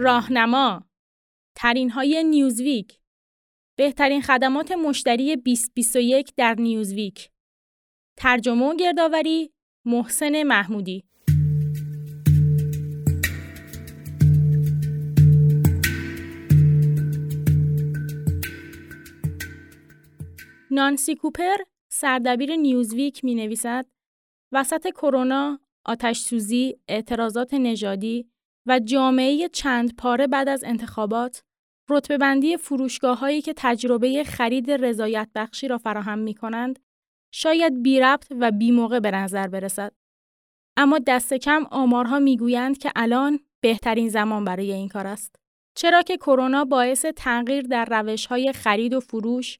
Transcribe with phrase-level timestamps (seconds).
[0.00, 0.88] راهنما.
[1.56, 2.98] ترین های نیوزویک.
[3.76, 7.30] بهترین خدمات مشتری 2021 در نیوزویک.
[8.16, 9.52] ترجمه و گردآوری
[9.84, 11.04] محسن محمودی.
[20.70, 21.56] نانسی کوپر
[21.88, 23.86] سردبیر نیوزویک می نویسد
[24.52, 28.30] وسط کرونا، آتش سوزی، اعتراضات نژادی
[28.68, 31.42] و جامعه چند پاره بعد از انتخابات،
[31.90, 36.78] رتبه بندی فروشگاه هایی که تجربه خرید رضایت بخشی را فراهم می کنند،
[37.32, 39.92] شاید بی ربط و بی موقع به نظر برسد.
[40.76, 45.36] اما دست کم آمارها می‌گویند که الان بهترین زمان برای این کار است.
[45.74, 49.58] چرا که کرونا باعث تغییر در روش های خرید و فروش،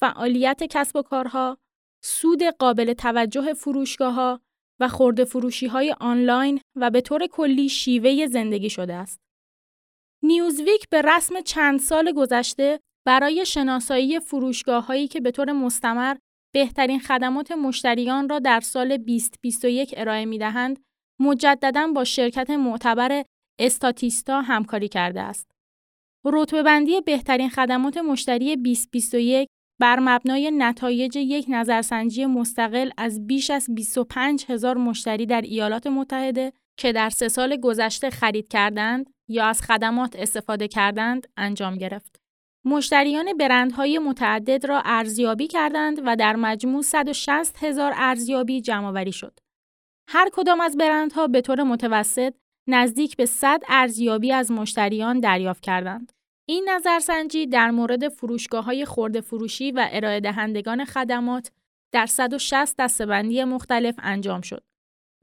[0.00, 1.58] فعالیت کسب و کارها،
[2.04, 4.40] سود قابل توجه فروشگاه ها
[4.80, 9.18] و خورده فروشی های آنلاین و به طور کلی شیوه زندگی شده است.
[10.22, 16.16] نیوزویک به رسم چند سال گذشته برای شناسایی فروشگاه هایی که به طور مستمر
[16.54, 20.82] بهترین خدمات مشتریان را در سال 2021 ارائه می دهند،
[21.20, 23.24] مجددا با شرکت معتبر
[23.58, 25.50] استاتیستا همکاری کرده است.
[26.24, 29.48] رتبه بندی بهترین خدمات مشتری 2021
[29.80, 36.52] بر مبنای نتایج یک نظرسنجی مستقل از بیش از 25 هزار مشتری در ایالات متحده
[36.76, 42.20] که در سه سال گذشته خرید کردند یا از خدمات استفاده کردند انجام گرفت.
[42.64, 49.38] مشتریان برندهای متعدد را ارزیابی کردند و در مجموع 160 هزار ارزیابی جمعآوری شد.
[50.08, 52.34] هر کدام از برندها به طور متوسط
[52.68, 56.12] نزدیک به 100 ارزیابی از مشتریان دریافت کردند.
[56.50, 61.50] این نظرسنجی در مورد فروشگاه های خورده فروشی و ارائه دهندگان خدمات
[61.92, 64.64] در 160 دستبندی مختلف انجام شد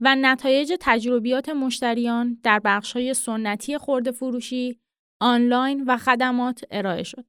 [0.00, 4.80] و نتایج تجربیات مشتریان در بخش های سنتی خورده فروشی،
[5.20, 7.24] آنلاین و خدمات ارائه شد.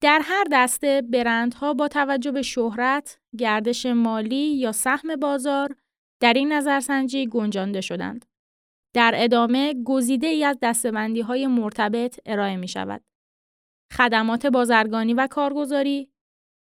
[0.00, 5.76] در هر دسته برندها با توجه به شهرت، گردش مالی یا سهم بازار
[6.20, 8.24] در این نظرسنجی گنجانده شدند.
[8.94, 13.02] در ادامه گزیده ای از دستبندی های مرتبط ارائه می شود.
[13.92, 16.10] خدمات بازرگانی و کارگزاری،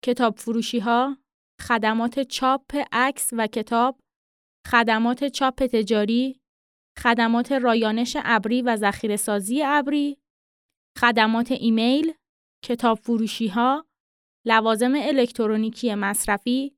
[0.04, 1.16] کتاب فروشی ها،
[1.60, 4.00] خدمات چاپ عکس و کتاب،
[4.70, 6.40] خدمات چاپ تجاری،
[6.98, 10.18] خدمات رایانش ابری و ذخیره سازی ابری،
[10.98, 12.12] خدمات ایمیل،
[12.64, 13.86] کتاب فروشی ها،
[14.46, 16.76] لوازم الکترونیکی مصرفی،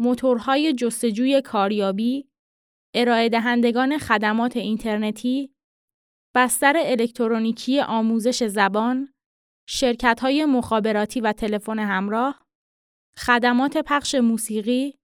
[0.00, 2.28] موتورهای جستجوی کاریابی،
[2.94, 5.54] ارائه دهندگان خدمات اینترنتی،
[6.34, 9.14] بستر الکترونیکی آموزش زبان،
[9.72, 12.40] شرکت های مخابراتی و تلفن همراه،
[13.16, 14.98] خدمات پخش موسیقی،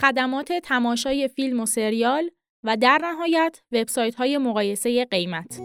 [0.00, 2.30] خدمات تماشای فیلم و سریال
[2.64, 5.60] و در نهایت وبسایت های مقایسه قیمت.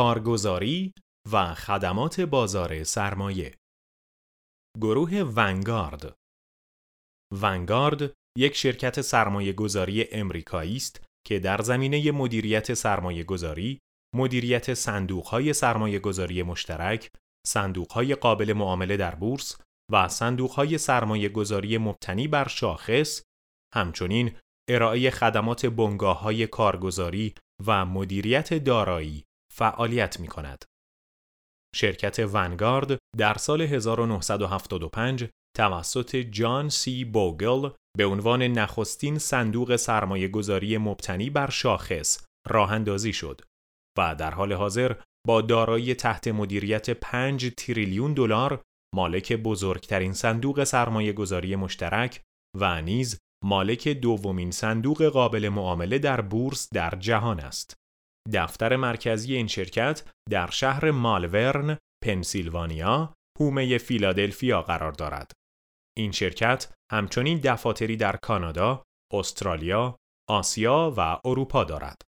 [0.00, 0.92] کارگزاری
[1.32, 3.54] و خدمات بازار سرمایه.
[4.80, 6.14] گروه ونگارد.
[7.34, 13.78] ونگارد یک شرکت سرمایه گذاری امریکایی است که در زمینه مدیریت سرمایه گذاری،
[14.16, 17.10] مدیریت صندوق های سرمایه گذاری مشترک،
[17.46, 19.58] صندوق های قابل معامله در بورس
[19.92, 23.22] و صندوق های سرمایه گذاری مبتنی بر شاخص،
[23.74, 24.36] همچنین
[24.70, 27.34] ارائه خدمات بنگاه های کارگزاری
[27.66, 29.24] و مدیریت دارایی
[29.60, 30.64] فعالیت می کند.
[31.74, 40.78] شرکت ونگارد در سال 1975 توسط جان سی بوگل به عنوان نخستین صندوق سرمایه گذاری
[40.78, 43.40] مبتنی بر شاخص راه اندازی شد
[43.98, 44.96] و در حال حاضر
[45.26, 48.62] با دارایی تحت مدیریت 5 تریلیون دلار
[48.94, 52.22] مالک بزرگترین صندوق سرمایه گذاری مشترک
[52.60, 57.74] و نیز مالک دومین صندوق قابل معامله در بورس در جهان است.
[58.32, 65.32] دفتر مرکزی این شرکت در شهر مالورن، پنسیلوانیا، حومه فیلادلفیا قرار دارد.
[65.96, 69.96] این شرکت همچنین دفاتری در کانادا، استرالیا،
[70.28, 72.02] آسیا و اروپا دارد.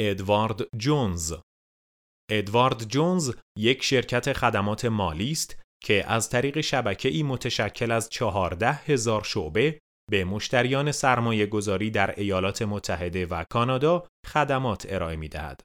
[0.00, 1.34] ادوارد جونز
[2.30, 9.24] ادوارد جونز یک شرکت خدمات مالی است که از طریق شبکه‌ای متشکل از 14 هزار
[9.24, 9.80] شعبه
[10.10, 15.60] به مشتریان سرمایه گذاری در ایالات متحده و کانادا خدمات ارائه می دهد.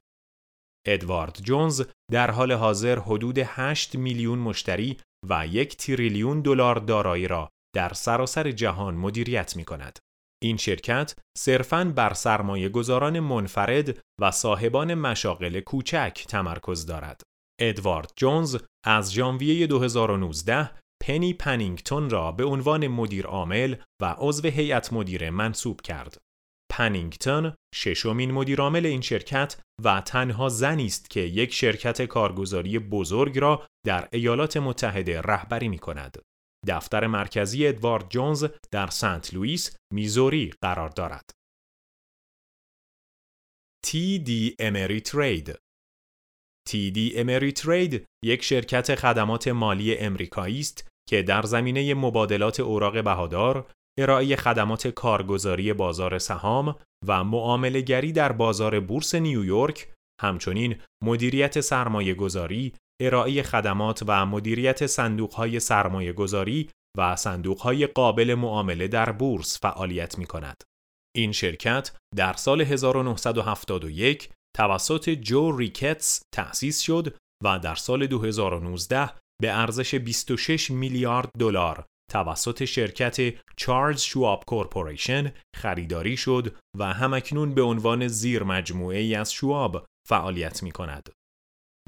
[0.86, 4.98] ادوارد جونز در حال حاضر حدود 8 میلیون مشتری
[5.28, 9.98] و یک تریلیون دلار دارایی را در سراسر جهان مدیریت می کند.
[10.42, 17.22] این شرکت صرفاً بر سرمایه گذاران منفرد و صاحبان مشاغل کوچک تمرکز دارد.
[17.60, 18.56] ادوارد جونز
[18.86, 20.70] از ژانویه 2019
[21.02, 26.18] پنی پنینگتون را به عنوان مدیر عامل و عضو هیئت مدیره منصوب کرد.
[26.72, 33.66] پنینگتون ششمین مدیرعامل این شرکت و تنها زنی است که یک شرکت کارگزاری بزرگ را
[33.86, 36.22] در ایالات متحده رهبری می کند.
[36.68, 41.30] دفتر مرکزی ادوارد جونز در سنت لوئیس، میزوری قرار دارد.
[43.86, 45.54] TD Ameritrade
[46.68, 54.36] TD Ameritrade یک شرکت خدمات مالی امریکایی است که در زمینه مبادلات اوراق بهادار، ارائه
[54.36, 56.76] خدمات کارگزاری بازار سهام
[57.06, 59.88] و معاملهگری در بازار بورس نیویورک،
[60.20, 62.72] همچنین مدیریت سرمایه گذاری،
[63.02, 70.26] ارائه خدمات و مدیریت صندوقهای سرمایه گذاری و صندوقهای قابل معامله در بورس فعالیت می
[70.26, 70.62] کند.
[71.16, 79.10] این شرکت در سال 1971 توسط جو ریکتس تأسیس شد و در سال 2019
[79.42, 87.62] به ارزش 26 میلیارد دلار توسط شرکت Charles Schwab Corporation خریداری شد و هم‌اکنون به
[87.62, 91.08] عنوان زیر مجموعه ای از Schwab فعالیت می کند.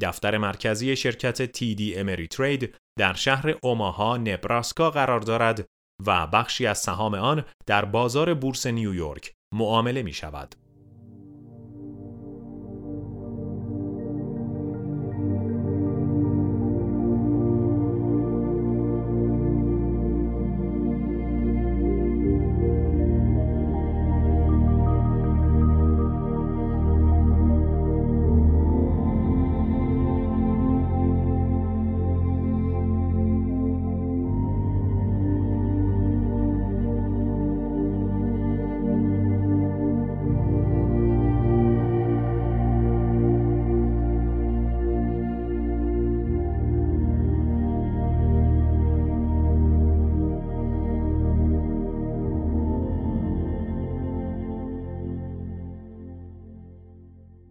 [0.02, 2.66] دفتر مرکزی شرکت TD Ameritrade
[2.98, 5.66] در شهر اوماها نبراسکا قرار دارد
[6.06, 10.54] و بخشی از سهام آن در بازار بورس نیویورک معامله می شود.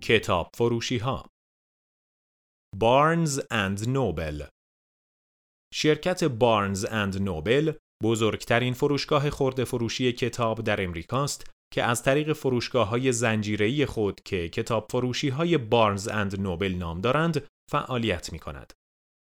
[0.04, 1.30] کتاب فروشی ها
[2.78, 4.46] بارنز اند نوبل
[5.74, 7.74] شرکت بارنز اند نوبل
[8.04, 14.50] بزرگترین فروشگاه خورده فروشی کتاب در امریکاست که از طریق فروشگاه های زنجیره‌ای خود که
[14.50, 18.74] کتاب فروشی های بارنز اند نوبل نام دارند فعالیت می کند.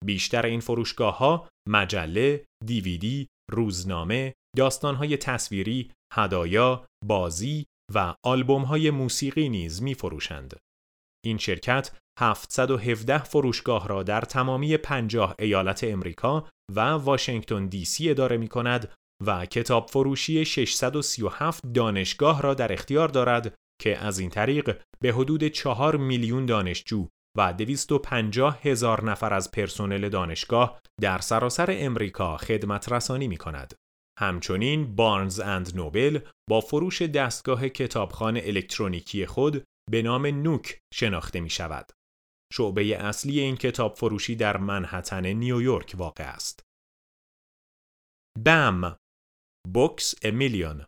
[0.06, 8.92] بیشتر این فروشگاه ها مجله، دیویدی، روزنامه، داستان های تصویری، هدایا، بازی و آلبوم های
[8.92, 10.60] موسیقی نیز می فروشند.
[11.26, 18.38] این شرکت 717 فروشگاه را در تمامی 50 ایالت امریکا و واشنگتن دی سی اداره
[18.38, 18.94] می کند
[19.26, 25.44] و کتاب فروشی 637 دانشگاه را در اختیار دارد که از این طریق به حدود
[25.44, 27.08] 4 میلیون دانشجو
[27.38, 33.74] و 250 هزار نفر از پرسنل دانشگاه در سراسر امریکا خدمت رسانی می کند.
[34.20, 36.20] همچنین بارنز اند نوبل
[36.50, 41.92] با فروش دستگاه کتابخانه الکترونیکی خود به نام نوک شناخته می شود.
[42.54, 46.64] شعبه اصلی این کتاب فروشی در منحتن نیویورک واقع است.
[48.46, 48.98] بم
[49.74, 50.86] بوکس امیلیون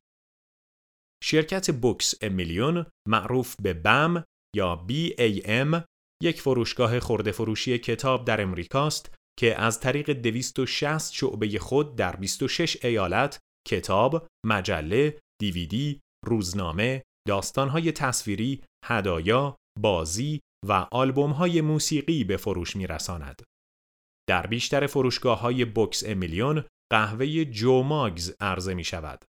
[1.24, 4.24] شرکت بوکس امیلیون معروف به بم
[4.56, 5.84] یا BAM
[6.24, 12.86] یک فروشگاه خورده فروشی کتاب در امریکاست که از طریق 260 شعبه خود در 26
[12.86, 23.44] ایالت کتاب، مجله، دیویدی، روزنامه، داستانهای تصویری، هدایا، بازی و آلبومهای موسیقی به فروش میرساند.
[24.30, 29.26] در بیشتر فروشگاه های بوکس امیلیون قهوه جو ماگز عرضه می شود.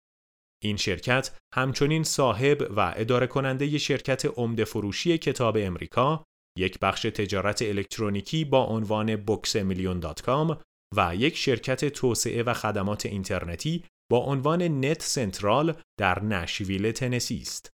[0.62, 6.24] این شرکت همچنین صاحب و اداره کننده شرکت عمده فروشی کتاب امریکا
[6.58, 10.56] یک بخش تجارت الکترونیکی با عنوان boxemillion.com
[10.96, 17.70] و یک شرکت توسعه و خدمات اینترنتی با عنوان NetCentral در نشویل تنسی است.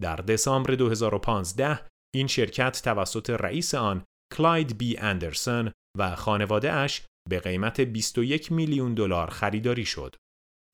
[0.00, 4.04] در دسامبر 2015 این شرکت توسط رئیس آن
[4.36, 10.16] کلاید بی اندرسون و خانواده اش به قیمت 21 میلیون دلار خریداری شد.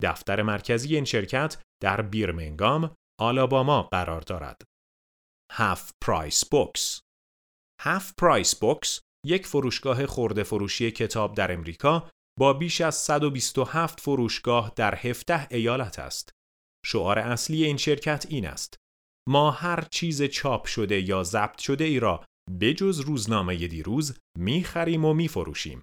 [0.03, 4.63] دفتر مرکزی این شرکت در بیرمنگام، آلاباما قرار دارد.
[5.53, 7.01] Half Price Books
[7.81, 14.73] هاف پرایس بوکس یک فروشگاه خورده فروشی کتاب در امریکا با بیش از 127 فروشگاه
[14.77, 16.31] در 17 ایالت است.
[16.87, 18.77] شعار اصلی این شرکت این است:
[19.29, 22.25] ما هر چیز چاپ شده یا ضبط شده ای را
[22.61, 25.83] بجز روزنامه دیروز می‌خریم و میفروشیم.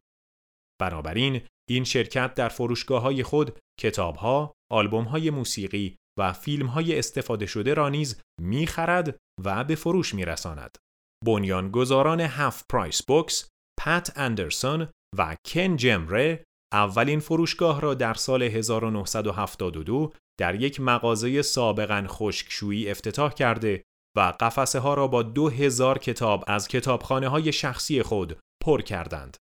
[0.81, 7.45] بنابراین این شرکت در فروشگاه های خود کتابها، آلبوم های موسیقی و فیلم های استفاده
[7.45, 10.77] شده را نیز می‌خرد و به فروش میرساند.
[11.25, 13.49] بنیانگذاران Half Price Books،
[13.79, 14.87] پت اندرسون
[15.17, 23.33] و کن جمره اولین فروشگاه را در سال 1972 در یک مغازه سابقا خشکشویی افتتاح
[23.33, 23.83] کرده
[24.17, 29.37] و قفسه ها را با دو هزار کتاب از کتابخانه های شخصی خود پر کردند.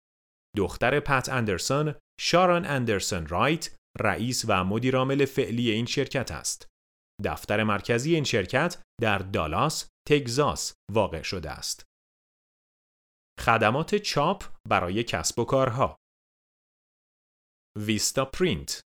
[0.57, 6.67] دختر پت اندرسون، شاران اندرسون رایت، رئیس و مدیرعامل فعلی این شرکت است.
[7.25, 11.85] دفتر مرکزی این شرکت در دالاس، تگزاس واقع شده است.
[13.41, 15.97] خدمات چاپ برای کسب و کارها
[17.79, 18.81] Vistaprint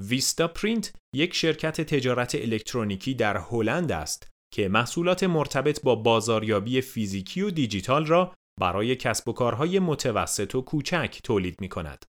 [0.00, 7.50] Vistaprint یک شرکت تجارت الکترونیکی در هلند است که محصولات مرتبط با بازاریابی فیزیکی و
[7.50, 12.04] دیجیتال را برای کسب و کارهای متوسط و کوچک تولید می کند.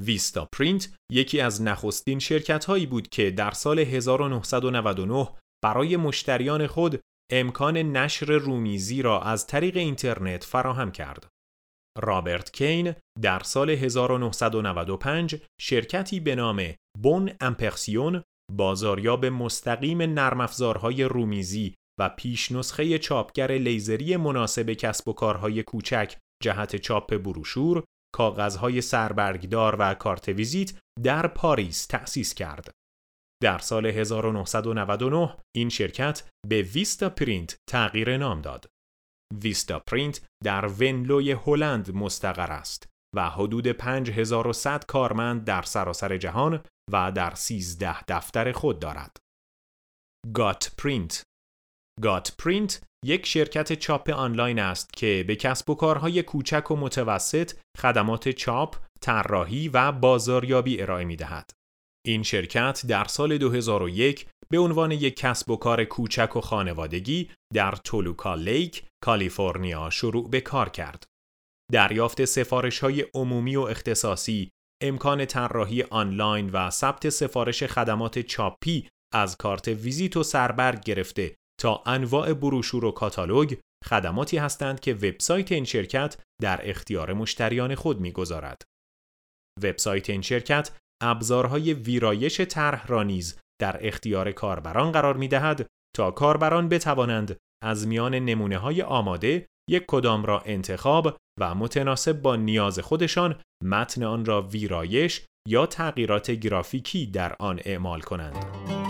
[0.00, 5.28] ویستا پرینت یکی از نخستین شرکت هایی بود که در سال 1999
[5.64, 7.00] برای مشتریان خود
[7.32, 11.28] امکان نشر رومیزی را از طریق اینترنت فراهم کرد.
[11.98, 18.22] رابرت کین در سال 1995 شرکتی به نام بون امپرسیون
[18.52, 20.48] بازاریاب مستقیم نرم
[20.98, 28.80] رومیزی و پیش نسخه چاپگر لیزری مناسب کسب و کارهای کوچک جهت چاپ بروشور، کاغذهای
[28.80, 32.70] سربرگدار و کارت ویزیت در پاریس تأسیس کرد.
[33.42, 38.66] در سال 1999 این شرکت به Vistaprint تغییر نام داد.
[39.42, 47.34] Vistaprint در ونلوی هلند مستقر است و حدود 5100 کارمند در سراسر جهان و در
[47.34, 49.16] 13 دفتر خود دارد.
[50.34, 51.22] GotPrint
[52.02, 58.28] GotPrint یک شرکت چاپ آنلاین است که به کسب و کارهای کوچک و متوسط خدمات
[58.28, 61.50] چاپ، طراحی و بازاریابی ارائه می دهد.
[62.06, 67.72] این شرکت در سال 2001 به عنوان یک کسب و کار کوچک و خانوادگی در
[67.84, 71.04] تولوکا لیک، کالیفرنیا شروع به کار کرد.
[71.72, 74.50] دریافت سفارش های عمومی و اختصاصی،
[74.82, 81.82] امکان طراحی آنلاین و ثبت سفارش خدمات چاپی از کارت ویزیت و سربرگ گرفته تا
[81.86, 88.62] انواع بروشور و کاتالوگ خدماتی هستند که وبسایت این شرکت در اختیار مشتریان خود می‌گذارد.
[89.62, 90.70] وبسایت این شرکت
[91.02, 97.86] ابزارهای ویرایش طرح را نیز در اختیار کاربران قرار می دهد تا کاربران بتوانند از
[97.86, 104.24] میان نمونه های آماده یک کدام را انتخاب و متناسب با نیاز خودشان متن آن
[104.24, 108.83] را ویرایش یا تغییرات گرافیکی در آن اعمال کنند.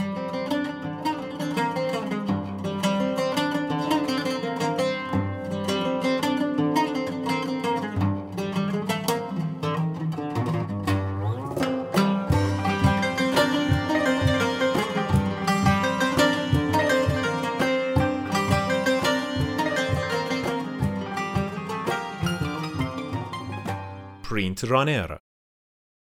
[24.55, 25.17] PrintRunner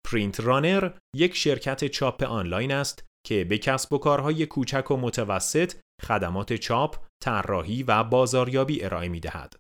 [0.08, 6.54] PrintRunner یک شرکت چاپ آنلاین است که به کسب و کارهای کوچک و متوسط خدمات
[6.54, 9.56] چاپ، طراحی و بازاریابی ارائه می دهد.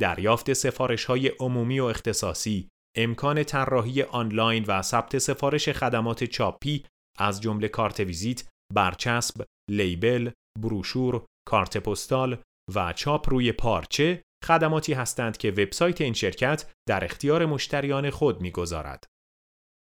[0.00, 6.84] دریافت سفارش های عمومی و اختصاصی، امکان طراحی آنلاین و ثبت سفارش خدمات چاپی
[7.18, 12.42] از جمله کارت ویزیت، برچسب، لیبل، بروشور، کارت پستال
[12.74, 19.04] و چاپ روی پارچه خدماتی هستند که وبسایت این شرکت در اختیار مشتریان خود می‌گذارد.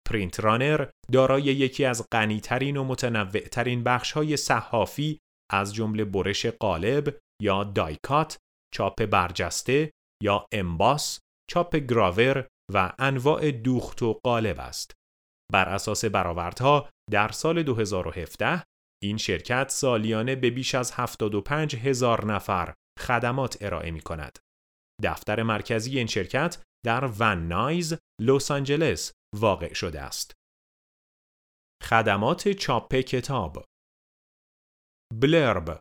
[0.09, 5.19] پرینت رانر دارای یکی از غنیترین و متنوعترین بخش‌های صحافی
[5.53, 8.39] از جمله برش قالب یا دایکات،
[8.75, 9.91] چاپ برجسته
[10.23, 11.21] یا امباس،
[11.51, 14.93] چاپ گراور و انواع دوخت و قالب است.
[15.53, 18.63] بر اساس برآوردها در سال 2017
[19.03, 24.39] این شرکت سالیانه به بیش از 75 هزار نفر خدمات ارائه می کند.
[25.03, 30.33] دفتر مرکزی این شرکت در ون نایز، لس آنجلس واقع شده است.
[31.83, 33.65] خدمات چاپ کتاب
[35.21, 35.81] بلرب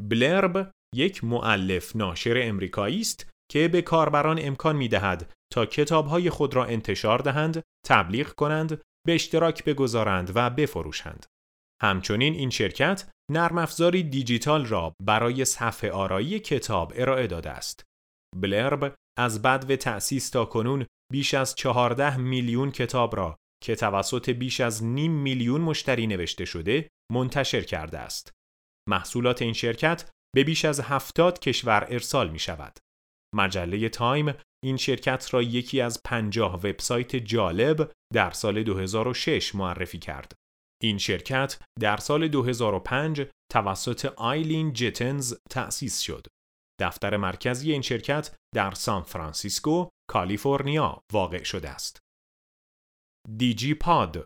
[0.00, 6.54] بلرب یک معلف ناشر امریکایی است که به کاربران امکان می دهد تا کتابهای خود
[6.54, 11.26] را انتشار دهند، تبلیغ کنند، به اشتراک بگذارند و بفروشند.
[11.82, 17.84] همچنین این شرکت نرم افزاری دیجیتال را برای صفحه آرایی کتاب ارائه داده است.
[18.36, 24.30] بلرب از بد و تأسیس تا کنون بیش از 14 میلیون کتاب را که توسط
[24.30, 28.30] بیش از نیم میلیون مشتری نوشته شده منتشر کرده است.
[28.88, 32.78] محصولات این شرکت به بیش از هفتاد کشور ارسال می شود.
[33.34, 34.34] مجله تایم
[34.64, 40.41] این شرکت را یکی از پنجاه وبسایت جالب در سال 2006 معرفی کرد.
[40.82, 43.22] این شرکت در سال 2005
[43.52, 46.26] توسط آیلین جتنز تأسیس شد.
[46.80, 51.98] دفتر مرکزی این شرکت در سان فرانسیسکو، کالیفرنیا واقع شده است.
[53.38, 54.24] DigiPod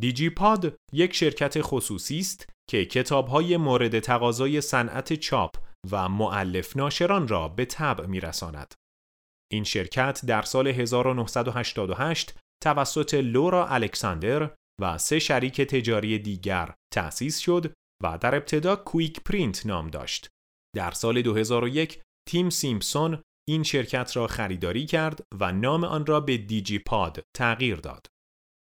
[0.00, 5.56] DigiPod یک شرکت خصوصی است که کتابهای مورد تقاضای صنعت چاپ
[5.90, 8.74] و مؤلف ناشران را به طبع میرساند.
[9.52, 17.72] این شرکت در سال 1988 توسط لورا الکساندر و سه شریک تجاری دیگر تأسیس شد
[18.02, 20.28] و در ابتدا کویک پرینت نام داشت.
[20.76, 26.36] در سال 2001 تیم سیمپسون این شرکت را خریداری کرد و نام آن را به
[26.36, 28.06] دیجی پاد تغییر داد.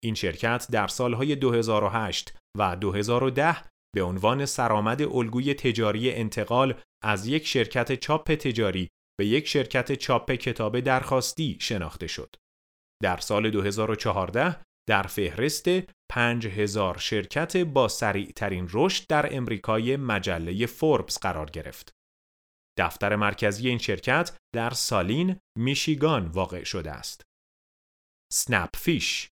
[0.05, 3.57] این شرکت در سالهای 2008 و 2010
[3.95, 8.89] به عنوان سرآمد الگوی تجاری انتقال از یک شرکت چاپ تجاری
[9.19, 12.37] به یک شرکت چاپ کتاب درخواستی شناخته شد.
[13.03, 15.65] در سال 2014 در فهرست
[16.13, 21.93] 5000 شرکت با سریع ترین رشد در امریکای مجله فوربس قرار گرفت.
[22.79, 27.23] دفتر مرکزی این شرکت در سالین، میشیگان واقع شده است.
[28.33, 29.29] Snapfish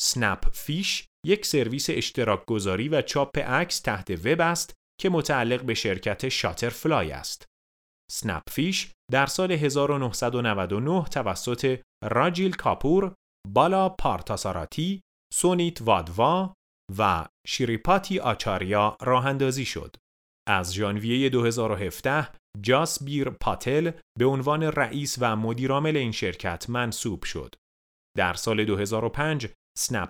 [0.00, 6.28] Snapfish یک سرویس اشتراک گذاری و چاپ عکس تحت وب است که متعلق به شرکت
[6.28, 7.46] Shutterfly است.
[8.10, 13.14] Snapfish در سال 1999 توسط راجیل کاپور،
[13.46, 15.00] بالا پارتاساراتی،
[15.34, 16.54] سونیت وادوا
[16.98, 19.96] و شیریپاتی آچاریا راه اندازی شد.
[20.48, 22.28] از ژانویه 2017
[22.60, 27.54] جاسبیر پاتل به عنوان رئیس و مدیرعامل این شرکت منصوب شد.
[28.16, 29.48] در سال 2005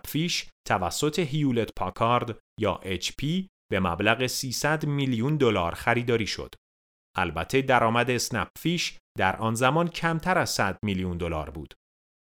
[0.07, 6.55] فیش توسط هیولت پاکارد یا HP به مبلغ 300 میلیون دلار خریداری شد.
[7.17, 8.11] البته درآمد
[8.59, 11.75] فیش در آن زمان کمتر از 100 میلیون دلار بود.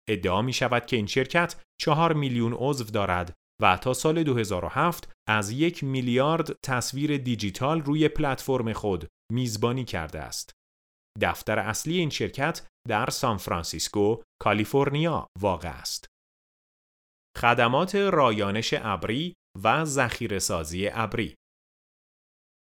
[0.10, 5.52] ادعا می شود که این شرکت 4 میلیون عضو دارد و تا سال 2007 از
[5.52, 10.52] یک میلیارد تصویر دیجیتال روی پلتفرم خود میزبانی کرده است.
[11.22, 16.06] دفتر اصلی این شرکت در سان فرانسیسکو، کالیفرنیا واقع است.
[17.38, 19.34] خدمات رایانش ابری
[19.64, 21.36] و ذخیره سازی ابری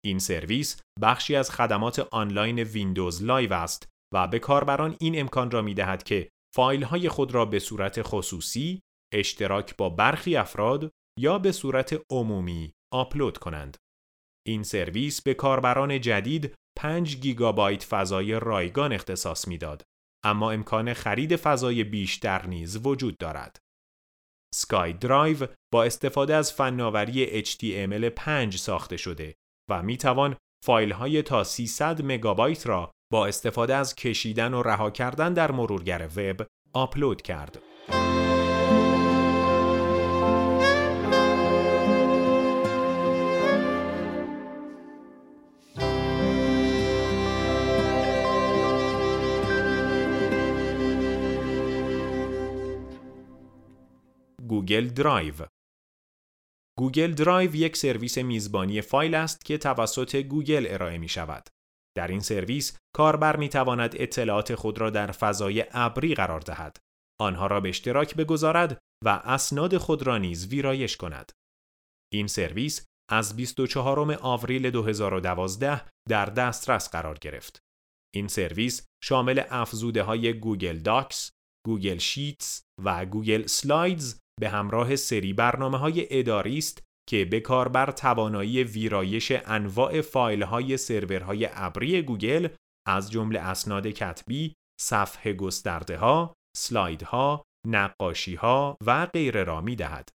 [0.06, 5.62] این سرویس بخشی از خدمات آنلاین Windows Live است و به کاربران این امکان را
[5.62, 8.82] می دهد که فایل های خود را به صورت خصوصی،
[9.14, 13.78] اشتراک با برخی افراد یا به صورت عمومی آپلود کنند.
[14.48, 19.84] این سرویس به کاربران جدید 5 گیگابایت فضای رایگان اختصاص می‌داد
[20.24, 23.60] اما امکان خرید فضای بیشتر نیز وجود دارد.
[24.54, 29.36] اسکای درایو با استفاده از فناوری HTML5 ساخته شده
[29.70, 34.92] و می توان فایل های تا 300 مگابایت را با استفاده از کشیدن و رها
[34.92, 37.71] کردن در مرورگر وب آپلود کرد.
[54.72, 55.34] گوگل درایو
[56.80, 61.50] گوگل درایو یک سرویس میزبانی فایل است که توسط گوگل ارائه می شود.
[61.98, 66.78] در این سرویس کاربر می تواند اطلاعات خود را در فضای ابری قرار دهد.
[67.22, 71.32] آنها را به اشتراک بگذارد و اسناد خود را نیز ویرایش کند.
[72.14, 77.60] این سرویس از 24 آوریل 2012 در دسترس قرار گرفت.
[78.16, 81.32] این سرویس شامل افزوده های گوگل داکس،
[81.66, 87.92] گوگل شیتس و گوگل سلایدز به همراه سری برنامه های اداری است که به کاربر
[87.92, 92.48] توانایی ویرایش انواع فایل های سرورهای ابری گوگل
[92.88, 99.76] از جمله اسناد کتبی، صفحه گسترده ها، سلاید ها، نقاشی ها و غیره را می
[99.76, 100.10] دهد.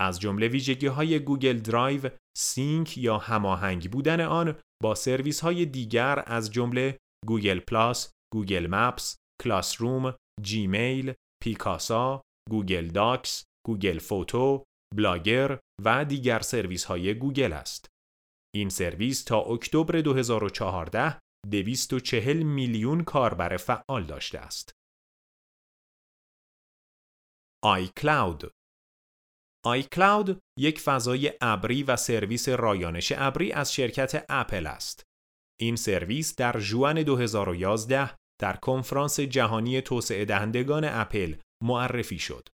[0.00, 6.22] از جمله ویژگی های گوگل درایو سینک یا هماهنگ بودن آن با سرویس های دیگر
[6.26, 14.64] از جمله گوگل پلاس، گوگل مپس، کلاس روم، جیمیل، پیکاسا، گوگل داکس، گوگل فوتو،
[14.96, 17.86] بلاگر و دیگر سرویس های گوگل است.
[18.54, 21.18] این سرویس تا اکتبر 2014
[21.50, 24.72] 240 میلیون کاربر فعال داشته است.
[27.66, 28.50] iCloud
[29.66, 35.02] iCloud یک فضای ابری و سرویس رایانش ابری از شرکت اپل است.
[35.60, 42.48] این سرویس در ژوئن 2011 در کنفرانس جهانی توسعه دهندگان اپل معرفی شد.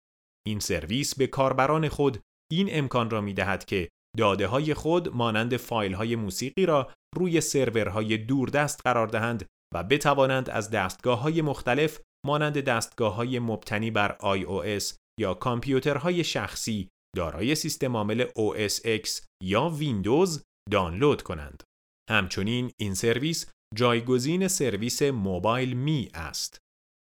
[0.46, 2.20] این سرویس به کاربران خود
[2.52, 7.40] این امکان را می دهد که داده های خود مانند فایل های موسیقی را روی
[7.40, 14.16] سرورهای دوردست قرار دهند و بتوانند از دستگاه های مختلف مانند دستگاه های مبتنی بر
[14.20, 21.62] iOS یا کامپیوترهای شخصی دارای سیستم عامل OS X یا ویندوز دانلود کنند.
[22.10, 26.58] همچنین این سرویس جایگزین سرویس MobileMe است.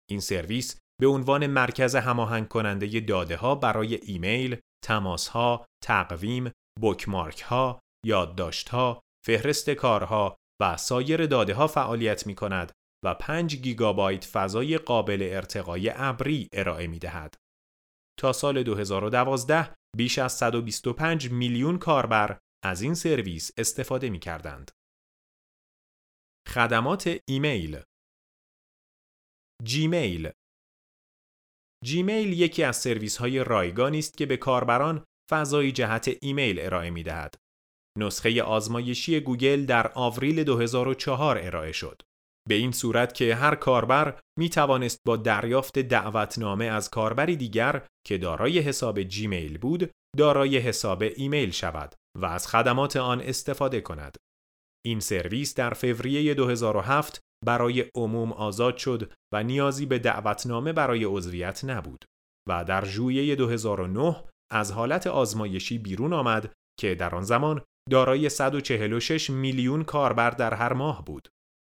[0.10, 7.42] این سرویس به عنوان مرکز هماهنگ کننده داده ها برای ایمیل، تماس ها، تقویم، بوکمارک
[7.42, 12.72] ها، یادداشت ها، فهرست کارها و سایر داده ها فعالیت می کند
[13.06, 17.36] و 5 گیگابایت فضای قابل ارتقای ابری ارائه می دهد.
[18.20, 24.72] تا سال 2012 بیش از 125 میلیون کاربر از این سرویس استفاده می کردند.
[26.48, 27.82] خدمات ایمیل
[29.64, 30.32] جیمیل
[31.86, 37.04] جیمیل یکی از سرویس های رایگانی است که به کاربران فضای جهت ایمیل ارائه می
[37.04, 37.36] دهد.
[37.98, 42.02] نسخه آزمایشی گوگل در آوریل 2004 ارائه شد.
[42.50, 48.18] به این صورت که هر کاربر می توانست با دریافت دعوتنامه از کاربری دیگر که
[48.18, 54.18] دارای حساب جیمیل بود، دارای حساب ایمیل شود و از خدمات آن استفاده کند.
[54.86, 61.66] این سرویس در فوریه 2007 برای عموم آزاد شد و نیازی به دعوتنامه برای عضویت
[61.66, 62.06] نبود
[62.50, 69.30] و در ژوئیه 2009 از حالت آزمایشی بیرون آمد که در آن زمان دارای 146
[69.30, 71.30] میلیون کاربر در هر ماه بود.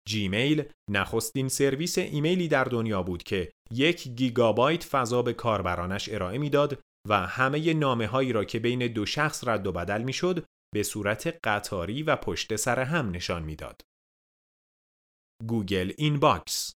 [0.08, 6.78] جیمیل نخستین سرویس ایمیلی در دنیا بود که یک گیگابایت فضا به کاربرانش ارائه می‌داد
[7.08, 10.44] و همه نامه هایی را که بین دو شخص رد و بدل می‌شد
[10.74, 13.80] به صورت قطاری و پشت سر هم نشان می‌داد.
[15.46, 16.72] گوگل این باکس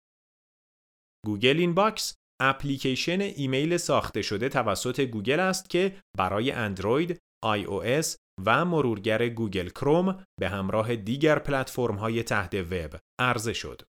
[1.27, 7.85] گوگل این باکس اپلیکیشن ایمیل ساخته شده توسط گوگل است که برای اندروید، آی او
[7.85, 13.83] اس و مرورگر گوگل کروم به همراه دیگر پلتفرم های تحت وب عرضه شد.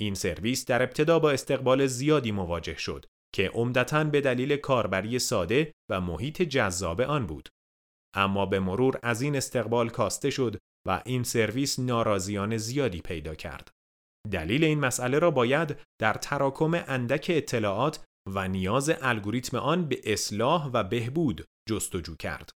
[0.00, 5.72] این سرویس در ابتدا با استقبال زیادی مواجه شد که عمدتا به دلیل کاربری ساده
[5.90, 7.48] و محیط جذاب آن بود.
[8.14, 13.75] اما به مرور از این استقبال کاسته شد و این سرویس ناراضیان زیادی پیدا کرد.
[14.32, 20.70] دلیل این مسئله را باید در تراکم اندک اطلاعات و نیاز الگوریتم آن به اصلاح
[20.72, 22.50] و بهبود جستجو کرد.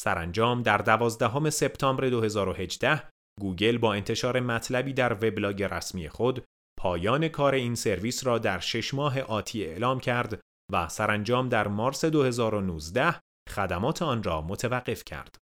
[0.00, 3.08] سرانجام در دوازدهم سپتامبر 2018
[3.40, 6.44] گوگل با انتشار مطلبی در وبلاگ رسمی خود
[6.78, 10.40] پایان کار این سرویس را در شش ماه آتی اعلام کرد
[10.72, 15.38] و سرانجام در مارس 2019 خدمات آن را متوقف کرد.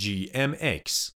[0.00, 1.10] GMX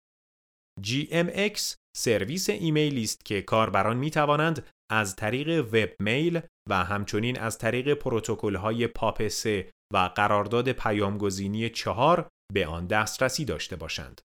[0.88, 7.58] GMX سرویس ایمیلی است که کاربران می توانند از طریق وب میل و همچنین از
[7.58, 14.21] طریق پروتکل های پاپ 3 و قرارداد پیامگزینی چهار به آن دسترسی داشته باشند.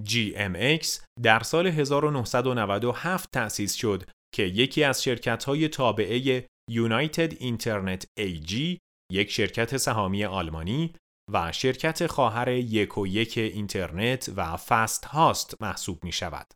[0.00, 0.86] GMX
[1.22, 5.08] در سال 1997 تأسیس شد که یکی از
[5.46, 8.78] های تابعه United Internet AG
[9.12, 10.94] یک شرکت سهامی آلمانی
[11.32, 16.46] و شرکت خواهر یک و یک اینترنت و فست هاست محسوب می شود.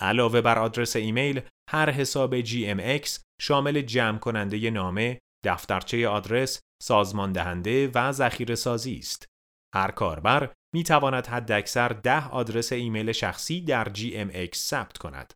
[0.00, 7.90] علاوه بر آدرس ایمیل، هر حساب GMX شامل جمع کننده نامه، دفترچه آدرس، سازمان دهنده
[7.94, 9.26] و ذخیره سازی است.
[9.74, 15.32] هر کاربر می تواند حداکثر ده آدرس ایمیل شخصی در GMX ثبت کند.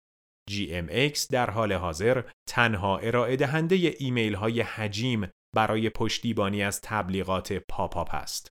[0.51, 8.15] GMX در حال حاضر تنها ارائه دهنده ایمیل های حجیم برای پشتیبانی از تبلیغات پاپاپ
[8.15, 8.49] است.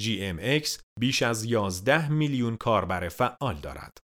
[0.00, 3.98] GMX بیش از 11 میلیون کاربر فعال دارد.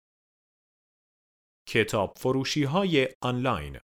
[1.70, 3.78] کتاب فروشی های آنلاین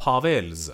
[0.00, 0.72] پاولز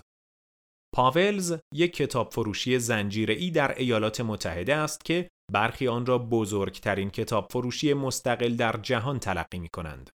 [0.95, 7.49] پاولز یک کتاب فروشی زنجیره‌ای در ایالات متحده است که برخی آن را بزرگترین کتاب
[7.53, 10.11] فروشی مستقل در جهان تلقی می کنند.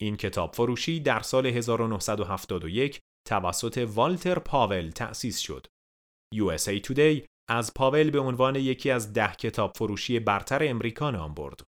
[0.00, 5.66] این کتاب فروشی در سال 1971 توسط والتر پاول تأسیس شد.
[6.34, 11.60] USA Today از پاول به عنوان یکی از ده کتاب فروشی برتر امریکا نام برد.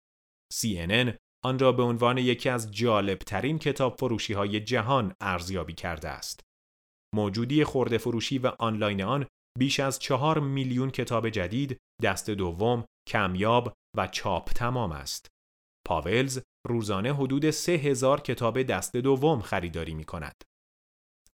[0.55, 6.41] CNN آن را به عنوان یکی از جالبترین کتاب فروشی های جهان ارزیابی کرده است.
[7.15, 9.27] موجودی خورده فروشی و آنلاین آن
[9.59, 15.27] بیش از چهار میلیون کتاب جدید، دست دوم، کمیاب و چاپ تمام است.
[15.87, 20.35] پاولز روزانه حدود 3000 کتاب دست دوم خریداری می کند.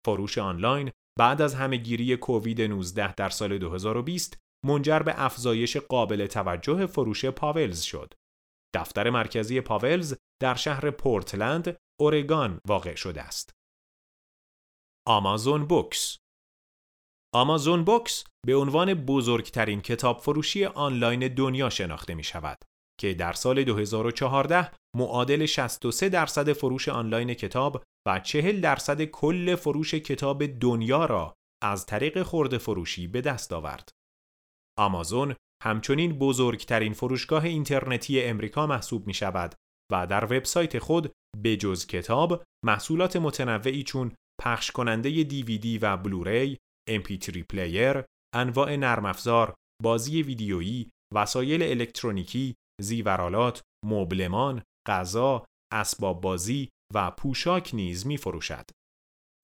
[0.07, 6.87] فروش آنلاین بعد از همهگیری کووید 19 در سال 2020 منجر به افزایش قابل توجه
[6.87, 8.15] فروش پاولز شد.
[8.77, 13.53] دفتر مرکزی پاولز در شهر پورتلند، اورگان واقع شده است.
[15.07, 16.19] آمازون بوکس
[17.35, 22.59] آمازون بوکس به عنوان بزرگترین کتاب فروشی آنلاین دنیا شناخته می شود
[23.01, 29.95] که در سال 2014 معادل 63 درصد فروش آنلاین کتاب و 40 درصد کل فروش
[29.95, 33.89] کتاب دنیا را از طریق خورده فروشی به دست آورد.
[34.79, 39.55] آمازون همچنین بزرگترین فروشگاه اینترنتی امریکا محسوب می شود
[39.93, 46.59] و در وبسایت خود به جز کتاب محصولات متنوعی چون پخش کننده دیویدی و بلوری،
[46.91, 57.11] MP3 پلیر، انواع نرم افزار، بازی ویدیویی، وسایل الکترونیکی، زیورآلات، مبلمان، غذا، اسباب بازی و
[57.11, 58.71] پوشاک نیز می فروشد.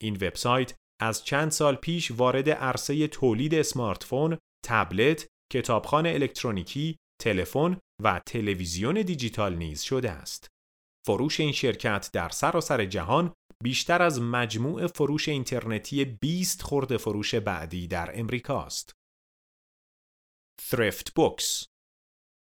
[0.02, 7.78] این وبسایت از چند سال پیش وارد عرصه تولید اسمارت فون، تبلت، کتابخانه الکترونیکی، تلفن
[8.02, 10.48] و تلویزیون دیجیتال نیز شده است.
[11.06, 17.86] فروش این شرکت در سراسر جهان بیشتر از مجموع فروش اینترنتی 20 خورده فروش بعدی
[17.86, 18.92] در امریکا است.
[20.62, 21.64] Thrift Books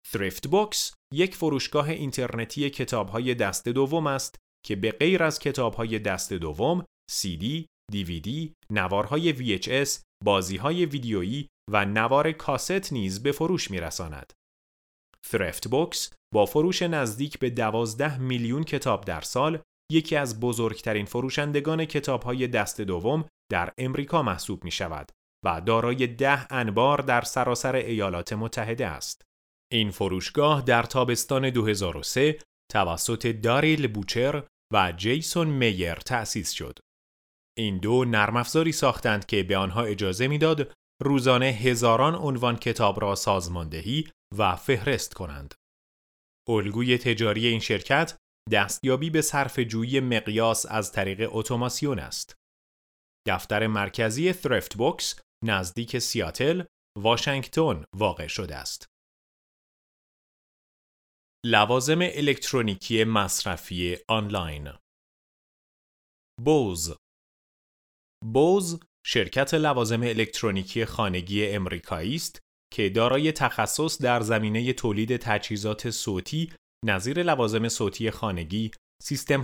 [0.07, 6.33] Thrift Books یک فروشگاه اینترنتی کتابهای دست دوم است که به غیر از کتابهای دست
[6.33, 14.33] دوم، CD، DVD، نوارهای VHS، بازیهای ویدیویی و نوار کاست نیز به فروش میرساند.
[15.27, 19.59] Thrift Books با فروش نزدیک به 12 میلیون کتاب در سال
[19.91, 25.11] یکی از بزرگترین فروشندگان کتابهای دست دوم در امریکا محسوب می شود
[25.45, 29.21] و دارای ده انبار در سراسر ایالات متحده است.
[29.71, 32.39] این فروشگاه در تابستان 2003
[32.71, 36.79] توسط داریل بوچر و جیسون میر تأسیس شد.
[37.57, 43.15] این دو نرم افزاری ساختند که به آنها اجازه می‌داد روزانه هزاران عنوان کتاب را
[43.15, 45.55] سازماندهی و فهرست کنند.
[46.49, 48.17] الگوی تجاری این شرکت
[48.51, 52.35] دستیابی به صرف جویی مقیاس از طریق اتوماسیون است.
[53.27, 56.63] دفتر مرکزی ثرفت بوکس نزدیک سیاتل،
[56.97, 58.87] واشنگتن واقع شده است.
[61.45, 64.73] لوازم الکترونیکی مصرفی آنلاین
[66.45, 66.93] بوز
[68.33, 72.39] بوز شرکت لوازم الکترونیکی خانگی امریکایی است
[72.73, 76.53] که دارای تخصص در زمینه تولید تجهیزات صوتی
[76.85, 78.71] نظیر لوازم صوتی خانگی،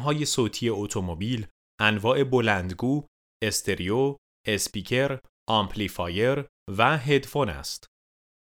[0.04, 1.48] های صوتی اتومبیل،
[1.82, 3.06] انواع بلندگو،
[3.44, 4.16] استریو،
[4.48, 5.20] اسپیکر،
[5.50, 6.46] آمپلیفایر
[6.78, 7.86] و هدفون است.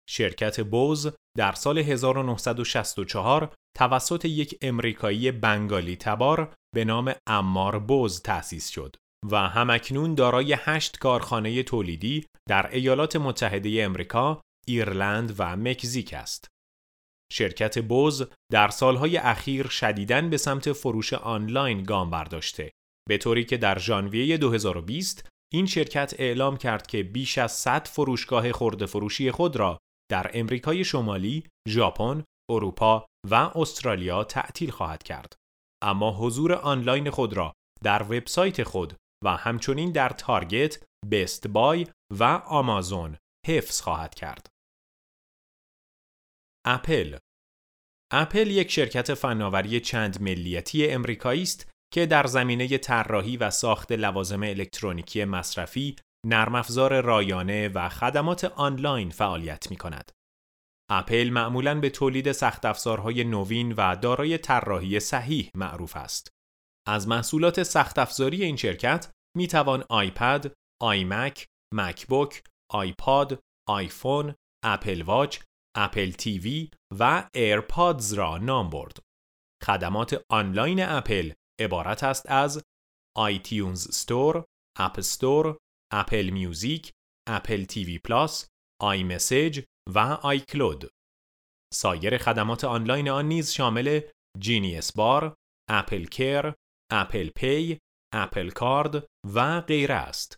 [0.10, 8.70] شرکت بوز در سال 1964 توسط یک امریکایی بنگالی تبار به نام امار بوز تأسیس
[8.70, 8.96] شد
[9.32, 16.48] و همکنون دارای هشت کارخانه تولیدی در ایالات متحده امریکا، ایرلند و مکزیک است.
[17.32, 22.72] شرکت بوز در سالهای اخیر شدیداً به سمت فروش آنلاین گام برداشته
[23.10, 28.52] به طوری که در ژانویه 2020 این شرکت اعلام کرد که بیش از 100 فروشگاه
[28.52, 29.78] خورده فروشی خود را
[30.12, 35.36] در امریکای شمالی، ژاپن، اروپا و استرالیا تعطیل خواهد کرد.
[35.84, 37.54] اما حضور آنلاین خود را
[37.84, 44.48] در وبسایت خود و همچنین در تارگت، بست بای و آمازون حفظ خواهد کرد.
[46.66, 47.18] اپل
[48.12, 54.44] اپل یک شرکت فناوری چند ملیتی امریکایی است که در زمینه طراحی و ساخت لوازم
[54.44, 60.12] الکترونیکی مصرفی، نرم افزار رایانه و خدمات آنلاین فعالیت می کند.
[60.92, 66.30] اپل معمولاً به تولید سخت افزارهای نوین و دارای طراحی صحیح معروف است.
[66.90, 75.40] از محصولات سخت افزاری این شرکت می توان iPad، iMac، MacBook، iPod، iPhone، Apple Watch
[75.78, 78.98] Apple TV و AirPods را نام برد.
[79.64, 82.64] خدمات آنلاین اپل عبارت است از
[83.18, 84.46] iTunes Store،
[84.78, 85.58] App Store،
[85.94, 86.92] Apple Music،
[87.28, 88.48] Apple TV Plus،
[88.82, 90.90] iMessage و iCloud.
[91.74, 94.02] سایر خدمات آنلاین آن نیز شامل
[94.40, 95.36] Genius Bar،
[95.70, 96.54] Apple Care،
[96.92, 97.78] Apple Pay،
[98.14, 100.36] Apple Card و غیره است.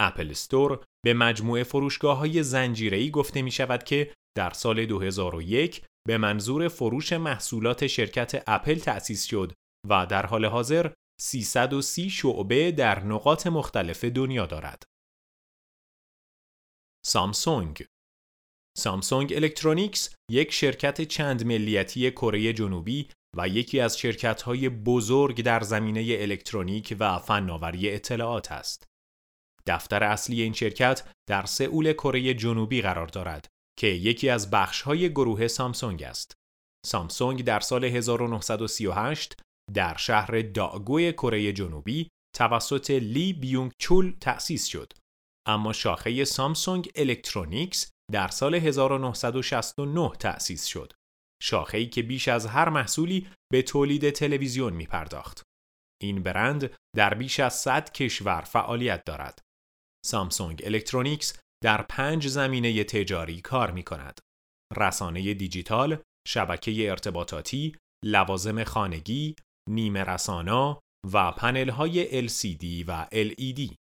[0.00, 6.18] Apple Store به مجموعه فروشگاه های زنجیره‌ای گفته می شود که در سال 2001 به
[6.18, 9.52] منظور فروش محصولات شرکت اپل تأسیس شد
[9.88, 14.82] و در حال حاضر 330 شعبه در نقاط مختلف دنیا دارد.
[17.06, 17.84] سامسونگ
[18.78, 26.16] سامسونگ الکترونیکس یک شرکت چند ملیتی کره جنوبی و یکی از شرکت‌های بزرگ در زمینه
[26.18, 28.84] الکترونیک و فناوری اطلاعات است.
[29.66, 35.48] دفتر اصلی این شرکت در سئول کره جنوبی قرار دارد که یکی از بخش‌های گروه
[35.48, 36.34] سامسونگ است.
[36.86, 39.36] سامسونگ در سال 1938
[39.74, 44.92] در شهر دائگوی کره جنوبی توسط لی بیونگ چول تأسیس شد.
[45.46, 50.92] اما شاخه Samsung Electronics در سال 1969 تأسیس شد.
[51.42, 55.42] شاخه‌ای که بیش از هر محصولی به تولید تلویزیون می پرداخت.
[56.02, 59.38] این برند در بیش از 100 کشور فعالیت دارد.
[60.06, 64.20] Samsung Electronics در پنج زمینه تجاری کار می کند.
[64.76, 69.36] رسانه دیجیتال، شبکه ارتباطاتی، لوازم خانگی،
[69.70, 70.80] نیمه رسانا
[71.12, 73.74] و پنل های LCD و LED.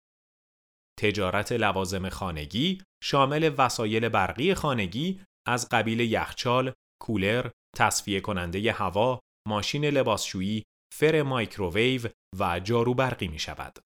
[1.00, 9.84] تجارت لوازم خانگی شامل وسایل برقی خانگی از قبیل یخچال، کولر، تصفیه کننده هوا، ماشین
[9.84, 10.62] لباسشویی،
[10.94, 12.02] فر مایکروویو
[12.38, 13.78] و جارو برقی می شود.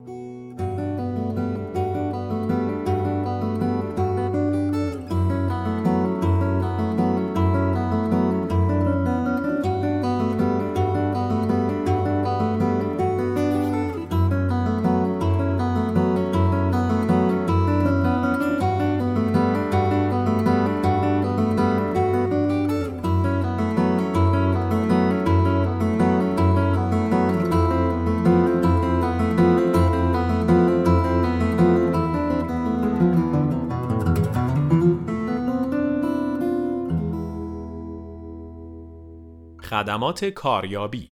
[39.70, 41.08] خدمات کاریابی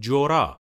[0.00, 0.56] جورا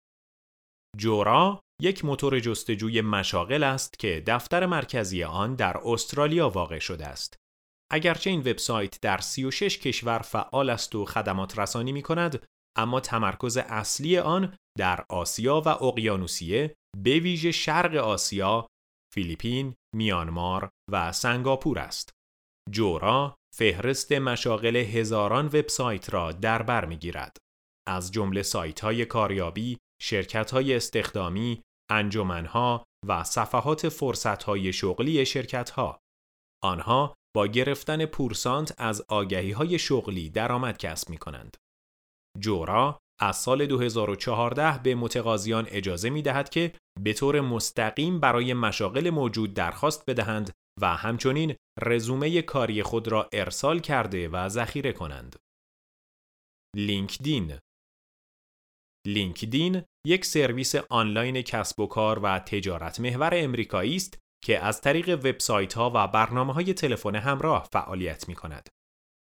[0.99, 7.37] جورا یک موتور جستجوی مشاغل است که دفتر مرکزی آن در استرالیا واقع شده است.
[7.93, 12.47] اگرچه این وبسایت در 36 کشور فعال است و خدمات رسانی می کند،
[12.79, 16.75] اما تمرکز اصلی آن در آسیا و اقیانوسیه
[17.05, 18.67] به ویژه شرق آسیا،
[19.15, 22.11] فیلیپین، میانمار و سنگاپور است.
[22.71, 27.37] جورا فهرست مشاغل هزاران وبسایت را در بر می‌گیرد.
[27.89, 35.71] از جمله سایت های کاریابی، شرکت های استخدامی، انجمنها و صفحات فرصت های شغلی شرکت
[35.71, 35.99] ها.
[36.65, 41.57] آنها با گرفتن پورسانت از آگهی های شغلی درآمد کسب می کنند.
[42.41, 49.11] جورا از سال 2014 به متقاضیان اجازه می دهد که به طور مستقیم برای مشاغل
[49.11, 55.37] موجود درخواست بدهند و همچنین رزومه کاری خود را ارسال کرده و ذخیره کنند.
[56.77, 57.59] لینکدین
[59.07, 65.09] لینکدین یک سرویس آنلاین کسب و کار و تجارت محور امریکایی است که از طریق
[65.09, 68.69] وبسایت ها و برنامه های تلفن همراه فعالیت می کند.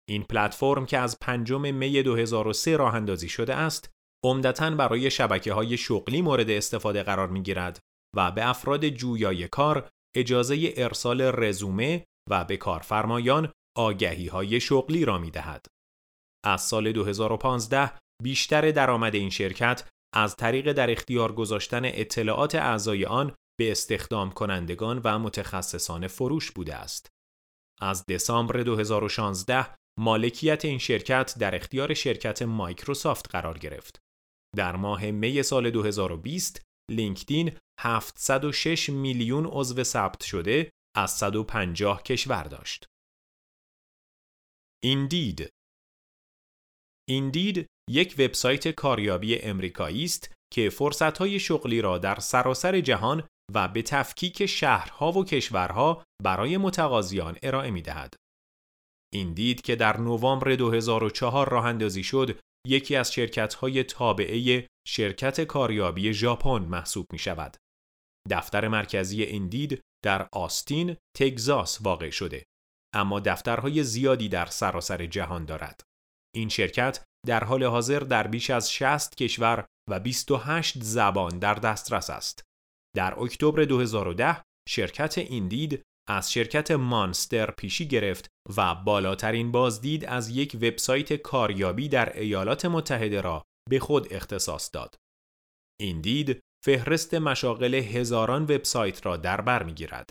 [0.08, 3.90] این پلتفرم که از پنجم می 2003 راه اندازی شده است،
[4.24, 7.80] عمدتا برای شبکه های شغلی مورد استفاده قرار می گیرد
[8.16, 15.18] و به افراد جویای کار اجازه ارسال رزومه و به کارفرمایان آگهی های شغلی را
[15.18, 15.66] می دهد.
[16.44, 23.34] از سال 2015 بیشتر درآمد این شرکت از طریق در اختیار گذاشتن اطلاعات اعضای آن
[23.58, 27.08] به استخدام کنندگان و متخصصان فروش بوده است.
[27.80, 33.98] از دسامبر 2016 مالکیت این شرکت در اختیار شرکت مایکروسافت قرار گرفت.
[34.56, 37.52] در ماه می سال 2020 لینکدین
[37.84, 42.86] 706 میلیون عضو ثبت شده از 150 کشور داشت.
[44.84, 45.48] ایندید
[47.08, 53.82] ایندید یک وبسایت کاریابی امریکایی است که فرصت‌های شغلی را در سراسر جهان و به
[53.82, 58.14] تفکیک شهرها و کشورها برای متقاضیان ارائه می‌دهد.
[59.12, 66.62] ایندید که در نوامبر 2004 راه اندازی شد، یکی از شرکت‌های تابعه شرکت کاریابی ژاپن
[66.62, 67.56] محسوب می شود.
[68.30, 72.44] دفتر مرکزی ایندید در آستین، تگزاس واقع شده،
[72.94, 75.80] اما دفترهای زیادی در سراسر جهان دارد.
[76.34, 82.10] این شرکت در حال حاضر در بیش از 60 کشور و 28 زبان در دسترس
[82.10, 82.42] است.
[82.96, 90.54] در اکتبر 2010 شرکت ایندید از شرکت مانستر پیشی گرفت و بالاترین بازدید از یک
[90.54, 94.96] وبسایت کاریابی در ایالات متحده را به خود اختصاص داد.
[95.80, 100.10] ایندید فهرست مشاغل هزاران وبسایت را در بر می‌گیرد.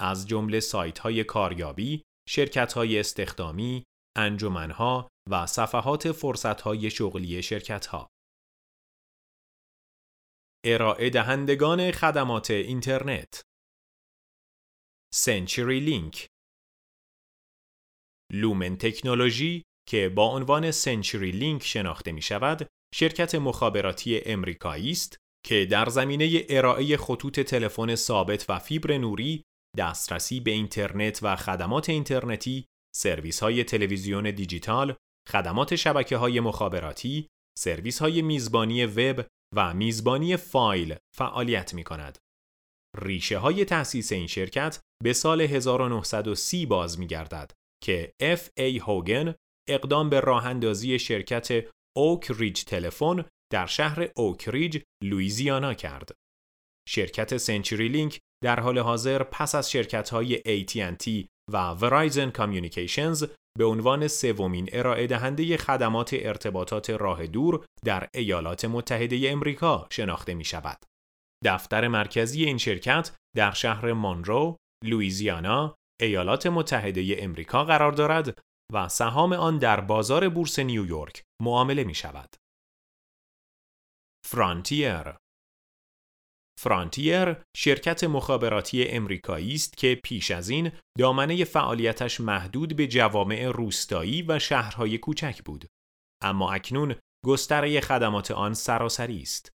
[0.00, 3.84] از جمله سایت های کاریابی، شرکت های استخدامی،
[4.16, 8.08] انجمنها و صفحات فرصت های شغلی شرکت ها.
[10.66, 13.42] ارائه دهندگان خدمات اینترنت
[15.14, 16.26] CenturyLink
[18.32, 25.16] Lumen Technology که با عنوان CenturyLink شناخته می شود، شرکت مخابراتی امریکایی است
[25.46, 29.42] که در زمینه ارائه خطوط تلفن ثابت و فیبر نوری،
[29.76, 32.66] دسترسی به اینترنت و خدمات اینترنتی،
[32.96, 34.96] سرویس های تلویزیون دیجیتال،
[35.28, 37.28] خدمات شبکه های مخابراتی،
[37.58, 39.26] سرویس های میزبانی وب
[39.56, 42.18] و میزبانی فایل فعالیت می کند.
[42.96, 47.52] ریشه های تأسیس این شرکت به سال 1930 باز می گردد
[47.84, 48.12] که
[48.56, 49.34] ای هوگن
[49.68, 56.10] اقدام به راه اندازی شرکت Oak Ridge تلفن در شهر Oak Ridge لویزیانا کرد.
[56.88, 63.24] شرکت CenturyLink در حال حاضر پس از شرکت های AT&T و Verizon Communications
[63.58, 70.44] به عنوان سومین ارائه دهنده خدمات ارتباطات راه دور در ایالات متحده امریکا شناخته می
[70.44, 70.78] شود.
[71.44, 78.38] دفتر مرکزی این شرکت در شهر مونرو، لویزیانا، ایالات متحده امریکا قرار دارد
[78.72, 82.34] و سهام آن در بازار بورس نیویورک معامله می شود.
[84.30, 85.14] فرانتیر.
[86.58, 94.22] فرانتیر شرکت مخابراتی امریکایی است که پیش از این دامنه فعالیتش محدود به جوامع روستایی
[94.22, 95.64] و شهرهای کوچک بود.
[96.22, 96.94] اما اکنون
[97.26, 99.50] گستره خدمات آن سراسری است.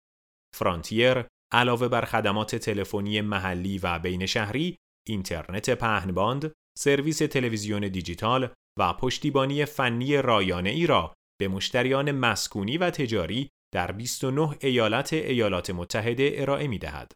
[0.55, 8.93] فرانتیر علاوه بر خدمات تلفنی محلی و بین شهری اینترنت پهنباند سرویس تلویزیون دیجیتال و
[8.93, 16.32] پشتیبانی فنی رایانه ای را به مشتریان مسکونی و تجاری در 29 ایالت ایالات متحده
[16.36, 17.11] ارائه می دهد.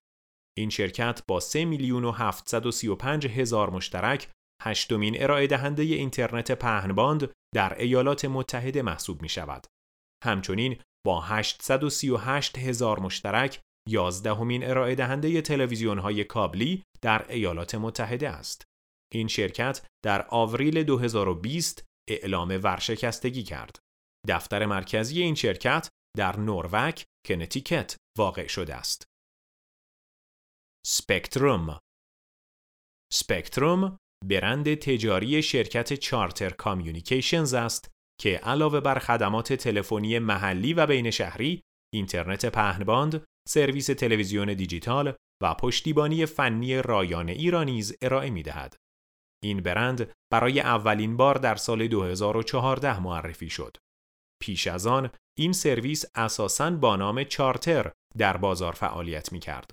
[0.58, 4.30] این شرکت با 3 میلیون و 735 هزار مشترک
[4.62, 9.68] هشتمین ارائه دهنده اینترنت پهنباند در ایالات متحده محسوب می شود.
[10.24, 18.66] همچنین با 838 هزار مشترک یازدهمین ارائه دهنده تلویزیون های کابلی در ایالات متحده است.
[19.14, 23.80] این شرکت در آوریل 2020 اعلام ورشکستگی کرد.
[24.28, 29.06] دفتر مرکزی این شرکت در نورواک، کنتیکت واقع شده است.
[30.86, 31.80] Spectrum
[33.14, 37.92] Spectrum برند تجاری شرکت Charter Communications است
[38.22, 41.62] که علاوه بر خدمات تلفنی محلی و بین شهری،
[41.94, 48.76] اینترنت پهنباند، سرویس تلویزیون دیجیتال و پشتیبانی فنی رایانه ای را نیز ارائه می دهد.
[49.44, 53.78] این برند برای اولین بار در سال 2014 معرفی شد.
[54.42, 59.72] پیش از آن این سرویس اساساً با نام چارتر در بازار فعالیت می کرد.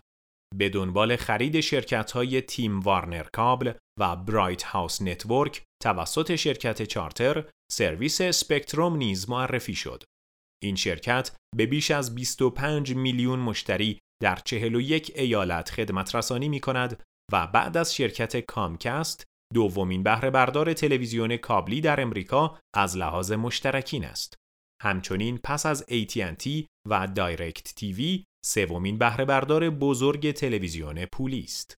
[0.57, 7.51] به دنبال خرید شرکت های تیم وارنر کابل و Bright House Network توسط شرکت Charter
[7.73, 10.03] سرویس Spectrum نیز معرفی شد.
[10.63, 17.03] این شرکت به بیش از 25 میلیون مشتری در 41 ایالت خدمت رسانی می کند
[17.33, 19.25] و بعد از شرکت Comcast
[19.55, 24.42] دومین بهره بردار تلویزیون کابلی در امریکا از لحاظ مشترکین است.
[24.83, 31.75] همچنین پس از AT&T و DirecTV سومین بهره بردار بزرگ تلویزیون پولی است.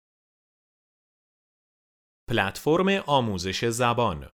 [2.30, 4.30] پلتفرم آموزش زبان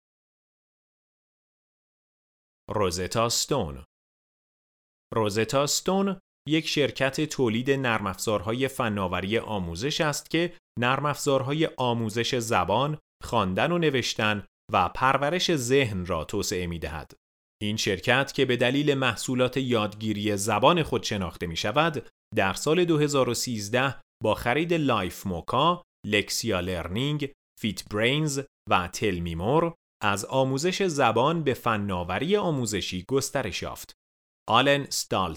[2.71, 3.85] روزتا ستون
[5.14, 12.99] روزتا ستون یک شرکت تولید نرم افزارهای فناوری آموزش است که نرم افزارهای آموزش زبان،
[13.23, 17.12] خواندن و نوشتن و پرورش ذهن را توسعه می دهد.
[17.63, 23.95] این شرکت که به دلیل محصولات یادگیری زبان خود شناخته می شود، در سال 2013
[24.23, 28.41] با خرید Livemocha، Lexia Learning، Fit Brains
[28.71, 33.93] و Tell Me More از آموزش زبان به فناوری آموزشی گسترش یافت.
[34.49, 34.87] آلن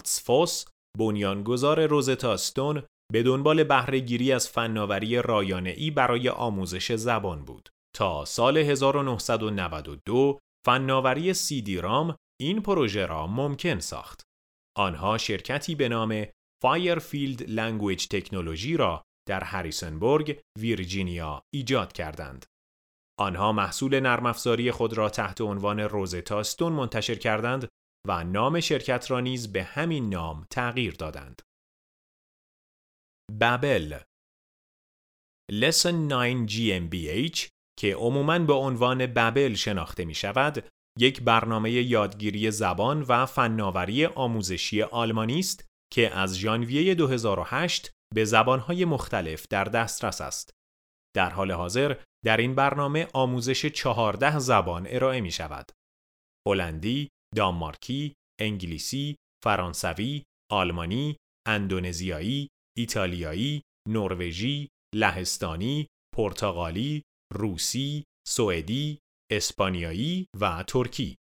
[0.04, 0.64] فوس،
[0.98, 2.82] بنیانگذار Rosetta Stone
[3.12, 7.68] به دنبال بهرهگیری از فناوری رایانه‌ای برای آموزش زبان بود.
[7.96, 11.32] تا سال 1992 فناوری
[11.64, 14.22] CD-ROM این پروژه را ممکن ساخت.
[14.76, 16.24] آنها شرکتی به نام
[16.62, 22.46] Fairfield Language Technology را در هریسنبورگ، ویرجینیا ایجاد کردند.
[23.18, 27.68] آنها محصول نرم افزاری خود را تحت عنوان Rosetta Stone منتشر کردند
[28.08, 31.42] و نام شرکت را نیز به همین نام تغییر دادند.
[33.40, 33.98] Babbel
[35.52, 40.68] Lesson 9 GmbH که عموماً به عنوان Babbel شناخته می شود،
[40.98, 48.84] یک برنامه یادگیری زبان و فناوری آموزشی آلمانی است که از ژانویه 2008 به زبانهای
[48.84, 50.50] مختلف در دسترس است.
[51.16, 55.72] در حال حاضر در این برنامه آموزش 14 زبان ارائه می شود.
[56.48, 60.22] هلندی، دانمارکی، انگلیسی، فرانسوی،
[60.52, 61.16] آلمانی،
[61.46, 67.02] اندونزیایی، ایتالیایی، نروژی، لهستانی، پرتغالی،
[67.34, 68.98] روسی، سوئدی،
[69.32, 71.16] اسپانیایی و ترکی.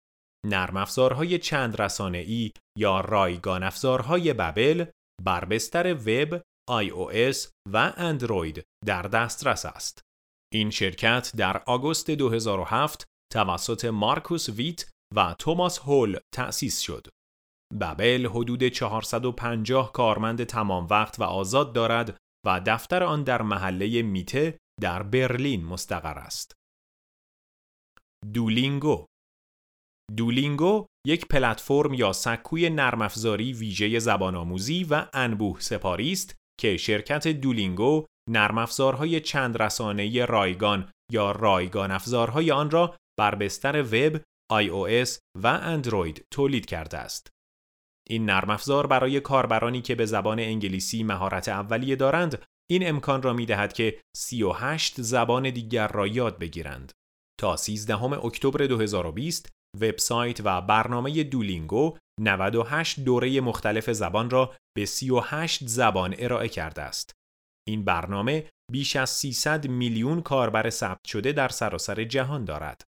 [0.46, 4.86] نرم افزارهای چند رسانه‌ای یا رایگان افزارهای ببل
[5.26, 6.42] بر بستر وب،
[6.72, 10.02] iOS و اندروید در دسترس است.
[10.54, 17.08] این شرکت در آگوست 2007 توسط مارکوس ویت و توماس هول تأسیس شد.
[17.82, 24.58] ببل حدود 450 کارمند تمام وقت و آزاد دارد و دفتر آن در محله میته
[24.82, 26.54] در برلین مستقر است.
[28.34, 29.06] دولینگو
[30.18, 36.78] دولینگو یک پلتفرم یا سکوی نرم افزاری ویژه زبان آموزی و انبوه سپاری است که
[36.78, 44.22] شرکت دولینگو نرم افزارهای چند رسانه رایگان یا رایگان افزارهای آن را بر بستر وب،
[44.54, 47.30] iOS و اندروید تولید کرده است.
[48.10, 53.34] این نرم افزار برای کاربرانی که به زبان انگلیسی مهارت اولیه دارند این امکان را
[53.34, 56.92] می دهد که 38 زبان دیگر را یاد بگیرند.
[57.40, 59.50] تا 13 اکتبر 2020
[59.82, 67.12] وبسایت و برنامه دولینگو 98 دوره مختلف زبان را به 38 زبان ارائه کرده است.
[67.68, 72.84] این برنامه بیش از 300 میلیون کاربر ثبت شده در سراسر جهان دارد.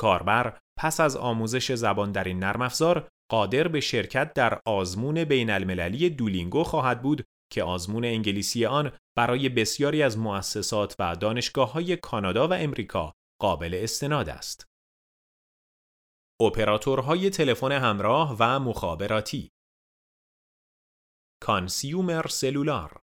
[0.00, 5.50] کاربر پس از آموزش زبان در این نرم افزار قادر به شرکت در آزمون بین
[5.50, 11.96] المللی Duolingo خواهد بود که آزمون انگلیسی آن برای بسیاری از مؤسسات و دانشگاه های
[11.96, 14.66] کانادا و امریکا قابل استناد است.
[16.42, 19.50] اپراتورهای تلفن همراه و مخابراتی
[21.42, 23.00] Consumer Cellular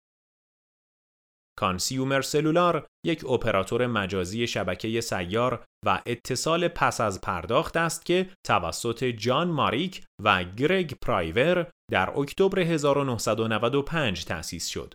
[1.58, 9.04] Consumer Cellular یک اپراتور مجازی شبکه سیار و اتصال پس از پرداخت است که توسط
[9.04, 14.94] جان ماریک و گرگ پرایور در اکتبر 1995 تأسیس شد.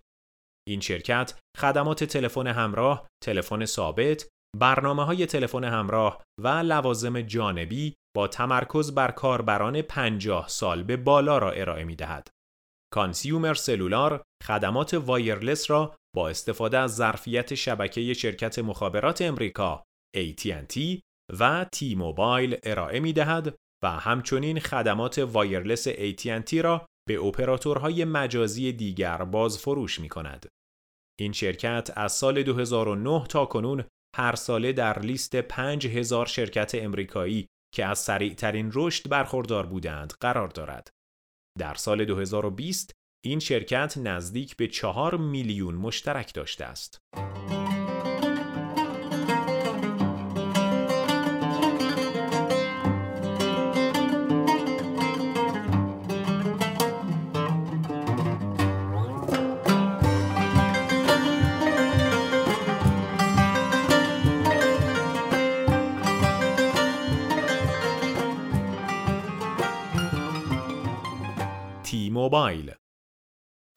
[0.68, 8.28] این شرکت خدمات تلفن همراه، تلفن ثابت، برنامه های تلفن همراه و لوازم جانبی با
[8.28, 12.28] تمرکز بر کاربران 50 سال به بالا را ارائه می دهد.
[12.93, 19.84] کانسیومر سلولار خدمات وایرلس را با استفاده از ظرفیت شبکه شرکت مخابرات امریکا
[20.18, 20.99] AT&T
[21.39, 28.72] و تی موبایل ارائه می دهد و همچنین خدمات وایرلس AT&T را به اپراتورهای مجازی
[28.72, 30.45] دیگر بازفروش می کند.
[31.20, 33.84] این شرکت از سال 2009 تا کنون
[34.15, 40.47] هر ساله در لیست 5000 شرکت امریکایی که از سریع ترین رشد برخوردار بودند قرار
[40.47, 40.89] دارد.
[41.59, 42.91] در سال 2020
[43.26, 46.99] این شرکت نزدیک به 4 میلیون مشترک داشته است.
[72.18, 72.72] موبایل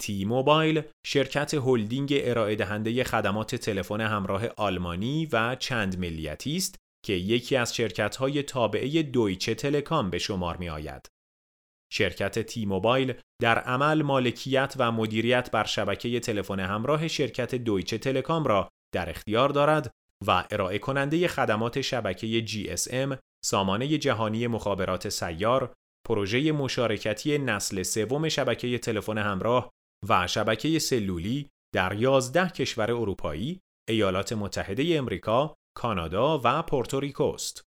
[0.03, 6.77] تی موبایل شرکت هلدینگ ارائه دهنده خدمات تلفن همراه آلمانی و چند ملیتی است
[7.07, 11.07] که یکی از شرکت‌های تابعه دویچه تلکام به شمار می آید.
[11.93, 18.45] شرکت تی موبایل در عمل مالکیت و مدیریت بر شبکه تلفن همراه شرکت دویچه تلکام
[18.45, 19.91] را در اختیار دارد
[20.27, 25.73] و ارائه کننده خدمات شبکه GSM، سامانه جهانی مخابرات سیار،
[26.07, 29.71] پروژه مشارکتی نسل سوم شبکه تلفن همراه
[30.09, 37.63] و شبکه سلولی در 11 کشور اروپایی، ایالات متحده امریکا، کانادا و پورتوریکو است.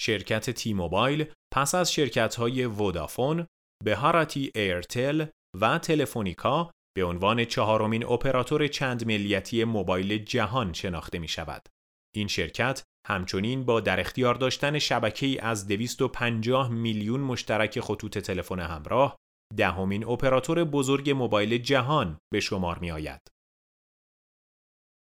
[0.00, 3.46] شرکت تی موبایل پس از شرکت‌های ودافون،
[3.84, 5.26] بهاراتی ایرتل
[5.60, 11.68] و تلفونیکا به عنوان چهارمین اپراتور چند ملیتی موبایل جهان شناخته می شود.
[12.14, 19.16] این شرکت همچنین با در اختیار داشتن شبکه‌ای از 250 میلیون مشترک خطوط تلفن همراه
[19.56, 23.20] دهمین اپراتور بزرگ موبایل جهان به شمار می آید.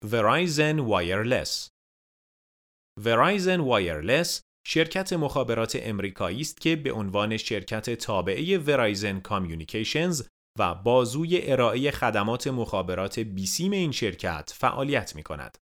[0.06, 1.68] Verizon Wireless
[3.00, 10.28] Verizon Wireless شرکت مخابرات امریکایی است که به عنوان شرکت تابعه Verizon Communications
[10.60, 15.58] و بازوی ارائه خدمات مخابرات بیسیم این شرکت فعالیت می کند.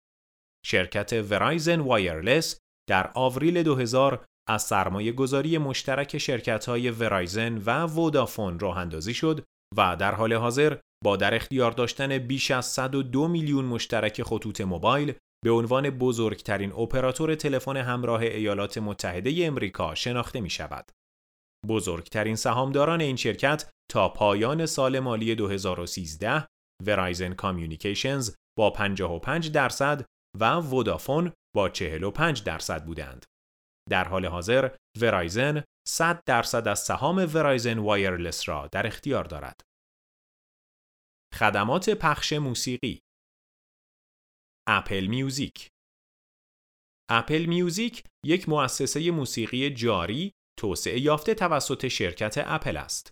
[0.66, 8.58] شرکت ورایزن وایرلس در آوریل 2000 از سرمایه گذاری مشترک شرکت های ورایزن و وودافون
[8.58, 9.44] راه اندازی شد
[9.76, 15.12] و در حال حاضر با در اختیار داشتن بیش از 102 میلیون مشترک خطوط موبایل
[15.44, 20.90] به عنوان بزرگترین اپراتور تلفن همراه ایالات متحده امریکا شناخته می شود.
[21.68, 26.46] بزرگترین سهامداران این شرکت تا پایان سال مالی 2013
[26.86, 30.04] ورایزن کامیونیکیشنز با 55 درصد
[30.40, 33.26] و ودافون با 45 درصد بودند.
[33.90, 39.60] در حال حاضر ورایزن 100 درصد از سهام ورایزن وایرلس را در اختیار دارد.
[41.34, 43.00] خدمات پخش موسیقی
[44.68, 45.68] اپل میوزیک
[47.10, 53.10] اپل میوزیک یک مؤسسه موسیقی جاری توسعه یافته توسط شرکت اپل است.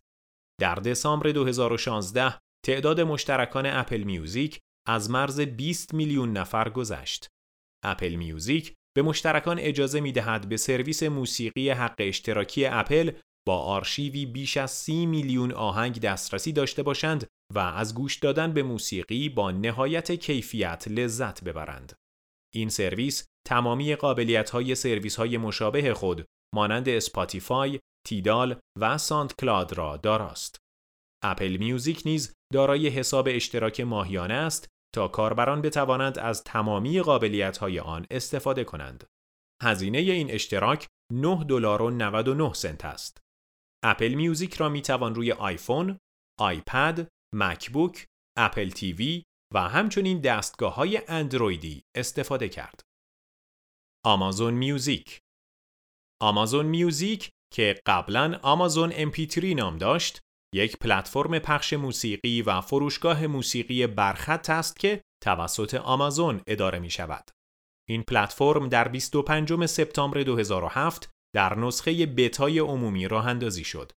[0.61, 7.28] در دسامبر 2016 تعداد مشترکان اپل میوزیک از مرز 20 میلیون نفر گذشت.
[7.84, 13.11] اپل میوزیک به مشترکان اجازه می دهد به سرویس موسیقی حق اشتراکی اپل
[13.47, 18.62] با آرشیوی بیش از 30 میلیون آهنگ دسترسی داشته باشند و از گوش دادن به
[18.62, 21.93] موسیقی با نهایت کیفیت لذت ببرند.
[22.55, 26.24] این سرویس تمامی قابلیت های سرویس های مشابه خود
[26.55, 30.59] مانند اسپاتیفای، تیدال و ساند کلاد را داراست.
[31.24, 37.80] اپل میوزیک نیز دارای حساب اشتراک ماهیانه است تا کاربران بتوانند از تمامی قابلیت های
[37.80, 39.05] آن استفاده کنند.
[39.62, 43.20] هزینه این اشتراک 9 دلار و 99 سنت است.
[43.84, 45.99] اپل میوزیک را می توان روی آیفون،
[46.40, 48.07] آیپد، مکبوک،
[48.38, 49.22] اپل تیوی
[49.55, 52.80] و همچنین دستگاه های اندرویدی استفاده کرد.
[54.05, 55.20] آمازون میوزیک
[56.22, 60.20] آمازون میوزیک که قبلا آمازون MP3 نام داشت
[60.57, 67.31] یک پلتفرم پخش موسیقی و فروشگاه موسیقی برخط است که توسط آمازون اداره می شود.
[67.89, 73.93] این پلتفرم در 25 سپتامبر 2007 در نسخه بتای عمومی راه اندازی شد.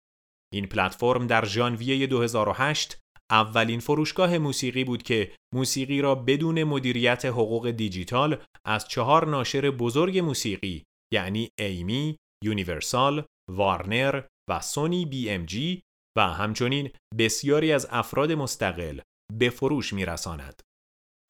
[0.54, 3.00] این پلتفرم در ژانویه 2008
[3.32, 10.20] اولین فروشگاه موسیقی بود که موسیقی را بدون مدیریت حقوق دیجیتال از چهار ناشر بزرگ
[10.20, 10.84] موسیقی
[11.14, 15.82] یعنی ای ام آی، یونیورسال، وارنر و سونی بی ام جی
[16.28, 19.00] همچنین بسیاری از افراد مستقل
[19.34, 20.62] به فروش میرساند.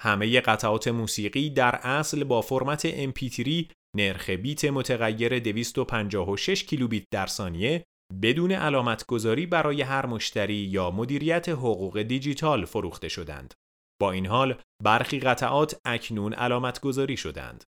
[0.01, 3.65] همه قطعات موسیقی در اصل با فرمت MP3
[3.95, 7.85] نرخ بیت متغیر 256 کیلوبیت در ثانیه
[8.21, 13.53] بدون علامت گذاری برای هر مشتری یا مدیریت حقوق دیجیتال فروخته شدند.
[14.01, 17.63] با این حال برخی قطعات اکنون علامت گذاری شدند.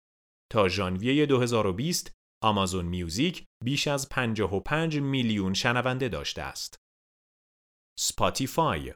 [0.51, 2.11] تا ژانویه 2020
[2.43, 6.77] آمازون میوزیک بیش از 55 میلیون شنونده داشته است.
[8.01, 8.93] سپاتیفای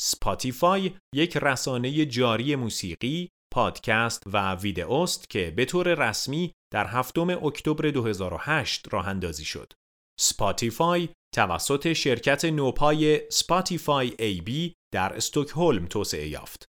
[0.00, 7.90] سپاتیفای یک رسانه جاری موسیقی، پادکست و ویدئوست که به طور رسمی در هفتم اکتبر
[7.90, 9.72] 2008 راه اندازی شد.
[10.20, 16.64] سپاتیفای توسط شرکت نوپای سپاتیفای ای بی در استکهلم توسعه یافت.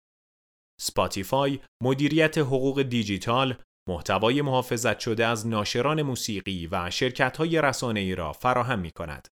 [0.82, 8.80] سپاتیفای مدیریت حقوق دیجیتال، محتوای محافظت شده از ناشران موسیقی و شرکت‌های رسانه‌ای را فراهم
[8.80, 9.28] می کند.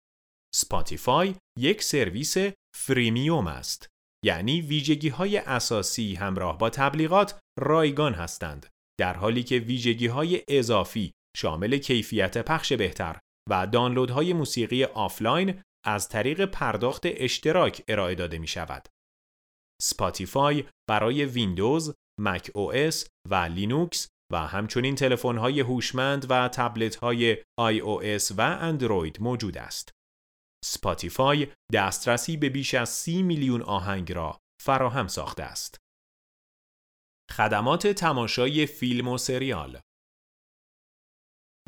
[0.56, 2.36] سپاتیفای یک سرویس
[2.76, 3.88] فریمیوم است
[4.24, 8.66] یعنی ویژگی های اساسی همراه با تبلیغات رایگان هستند
[9.00, 13.18] در حالی که ویژگی های اضافی شامل کیفیت پخش بهتر
[13.50, 18.86] و دانلودهای موسیقی آفلاین از طریق پرداخت اشتراک ارائه داده می شود.
[19.82, 27.80] سپاتیفای برای ویندوز، مک او اس و لینوکس و همچنین تلفن‌های هوشمند و تبلت‌های آی
[27.80, 29.95] او اس و اندروید موجود است.
[30.64, 35.78] سپاتیفای دسترسی به بیش از سی میلیون آهنگ را فراهم ساخته است.
[37.30, 39.80] خدمات تماشای فیلم و سریال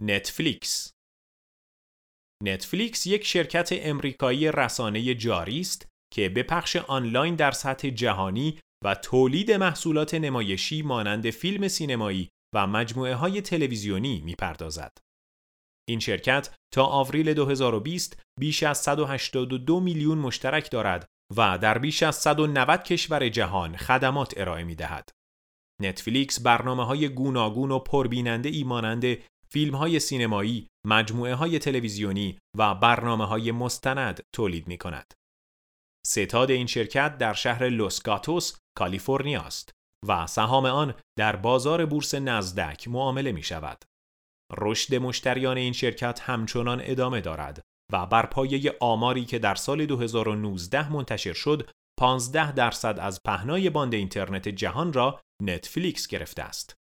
[0.03, 0.93] نتفلیکس
[2.43, 8.95] نتفلیکس یک شرکت امریکایی رسانه جاری است که به پخش آنلاین در سطح جهانی و
[8.95, 14.99] تولید محصولات نمایشی مانند فیلم سینمایی و مجموعه های تلویزیونی می‌پردازد.
[15.89, 22.17] این شرکت تا آوریل 2020 بیش از 182 میلیون مشترک دارد و در بیش از
[22.17, 25.11] 190 کشور جهان خدمات ارائه می دهد.
[25.83, 29.05] نتفلیکس برنامه های گوناگون و پربیننده ای مانند
[29.51, 35.15] فیلم های سینمایی، مجموعه های تلویزیونی و برنامه های مستند تولید می کند.
[36.07, 39.71] ستاد این شرکت در شهر لوس گاتوس، کالیفرنیا است
[40.09, 43.85] و سهام آن در بازار بورس نزدک معامله می شود.
[44.59, 50.93] رشد مشتریان این شرکت همچنان ادامه دارد و بر پایه آماری که در سال 2019
[50.93, 56.75] منتشر شد 15 درصد از پهنای باند اینترنت جهان را نتفلیکس گرفته است.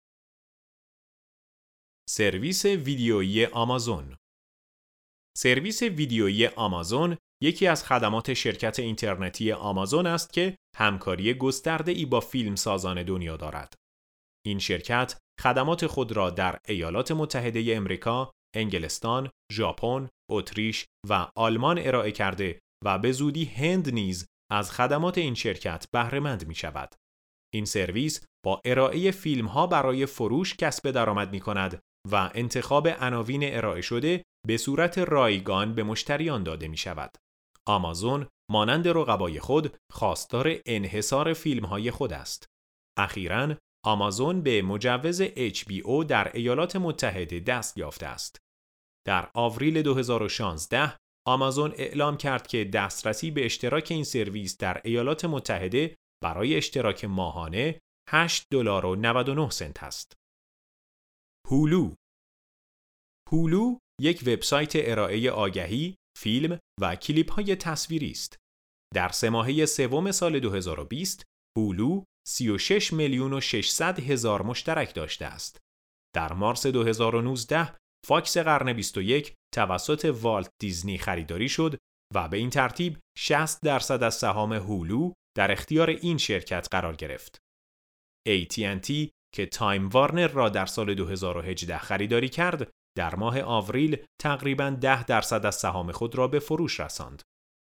[2.10, 4.16] سرویس ویدیویی آمازون
[5.38, 12.20] سرویس ویدیویی آمازون یکی از خدمات شرکت اینترنتی آمازون است که همکاری گسترده ای با
[12.20, 13.74] فیلم سازان دنیا دارد.
[14.46, 22.12] این شرکت خدمات خود را در ایالات متحده امریکا، انگلستان، ژاپن، اتریش و آلمان ارائه
[22.12, 26.96] کرده و به زودی هند نیز از خدمات این شرکت بهرهمند می شود.
[27.54, 31.82] این سرویس با ارائه فیلم ها برای فروش کسب درآمد می کند
[32.12, 37.18] و انتخاب عناوین ارائه شده به صورت رایگان به مشتریان داده می شود.
[37.68, 42.46] آمازون مانند رقبای خود خواستار انحصار فیلم های خود است.
[42.98, 43.56] اخیرا
[43.86, 48.38] آمازون به مجوز HBO در ایالات متحده دست یافته است.
[49.08, 55.96] در آوریل 2016 آمازون اعلام کرد که دسترسی به اشتراک این سرویس در ایالات متحده
[56.24, 57.80] برای اشتراک ماهانه
[58.10, 60.14] 8 دلار و 99 سنت است.
[61.50, 61.94] هولو
[63.32, 68.38] هولو یک وبسایت ارائه آگهی، فیلم و کلیپ های تصویری است.
[68.96, 71.24] در سه سوم سال 2020
[71.58, 75.58] هولو 36 میلیون و 600 هزار مشترک داشته است.
[76.16, 81.78] در مارس 2019 فاکس قرن 21 توسط والت دیزنی خریداری شد
[82.14, 87.38] و به این ترتیب 60 درصد از سهام هولو در اختیار این شرکت قرار گرفت.
[88.30, 95.04] AT&T که تایم وارنر را در سال 2018 خریداری کرد، در ماه آوریل تقریبا 10
[95.04, 97.22] درصد از سهام خود را به فروش رساند.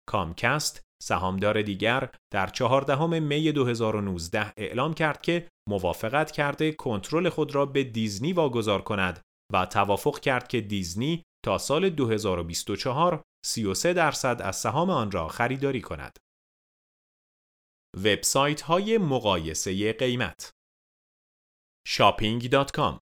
[0.10, 7.66] کامکست سهامدار دیگر در 14 می 2019 اعلام کرد که موافقت کرده کنترل خود را
[7.66, 9.22] به دیزنی واگذار کند
[9.54, 15.82] و توافق کرد که دیزنی تا سال 2024 33 درصد از سهام آن را خریداری
[15.82, 16.18] کند.
[17.97, 20.51] وبسایت های مقایسه قیمت
[21.88, 22.99] shopping.com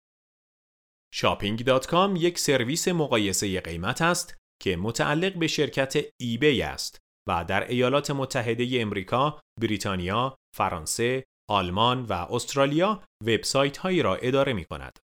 [1.16, 8.12] shopping.com یک سرویس مقایسه قیمت است که متعلق به شرکت ایبی است و در ایالات
[8.12, 15.00] متحده امریکا، بریتانیا، فرانسه، آلمان و استرالیا وبسایت هایی را اداره می کند.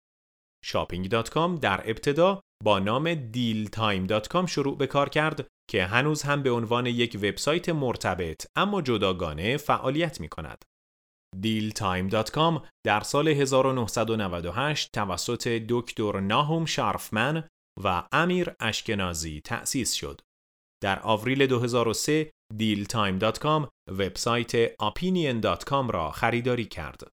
[0.65, 6.85] shopping.com در ابتدا با نام dealtime.com شروع به کار کرد که هنوز هم به عنوان
[6.85, 10.65] یک وبسایت مرتبط اما جداگانه فعالیت می کند.
[11.35, 17.47] dealtime.com در سال 1998 توسط دکتر ناهوم شارفمن
[17.83, 20.21] و امیر اشکنازی تأسیس شد.
[20.83, 27.07] در آوریل 2003 dealtime.com وبسایت opinion.com را خریداری کرد.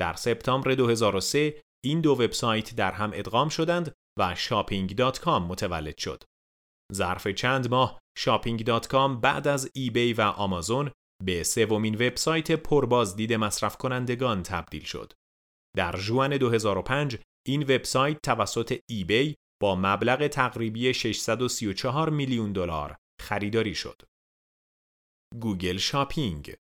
[0.00, 6.24] در سپتامبر 2003 این دو وبسایت در هم ادغام شدند و shopping.com متولد شد.
[6.94, 10.90] ظرف چند ماه shopping.com بعد از ایبی و آمازون
[11.24, 15.12] به سومین وبسایت پربازدید مصرف کنندگان تبدیل شد.
[15.76, 24.02] در ژوئن 2005 این وبسایت توسط eBay با مبلغ تقریبی 634 میلیون دلار خریداری شد.
[25.40, 26.54] Google Shopping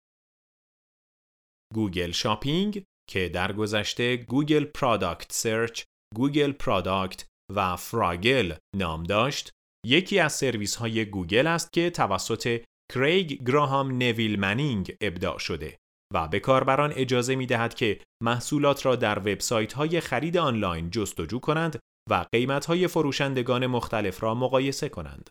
[1.74, 5.84] Google Shopping که در گذشته Google Product Search،
[6.16, 7.26] Google Product
[7.56, 9.52] و Froogle نام داشت،
[9.86, 15.78] یکی از سرویس های گوگل است که توسط کریگ گراهام نویل منینگ ابداع شده
[16.14, 21.40] و به کاربران اجازه می دهد که محصولات را در وبسایت های خرید آنلاین جستجو
[21.40, 21.80] کنند
[22.10, 25.30] و قیمت های فروشندگان مختلف را مقایسه کنند.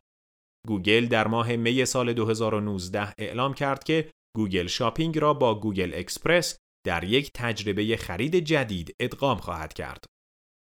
[0.66, 6.58] گوگل در ماه می سال 2019 اعلام کرد که Google Shopping را با Google Express
[6.86, 10.04] در یک تجربه خرید جدید ادغام خواهد کرد.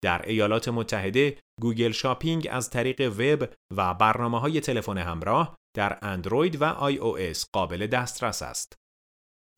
[0.03, 6.61] در ایالات متحده Google Shopping از طریق وب و برنامه های تلفن همراه در اندروید
[6.61, 8.73] و iOS قابل دسترس است.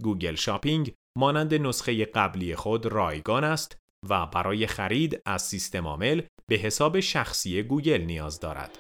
[0.04, 3.78] Google Shopping مانند نسخه قبلی خود رایگان است
[4.10, 6.22] و برای خرید از سیستم عامل
[6.54, 8.78] به حساب شخصی گوگل نیاز دارد.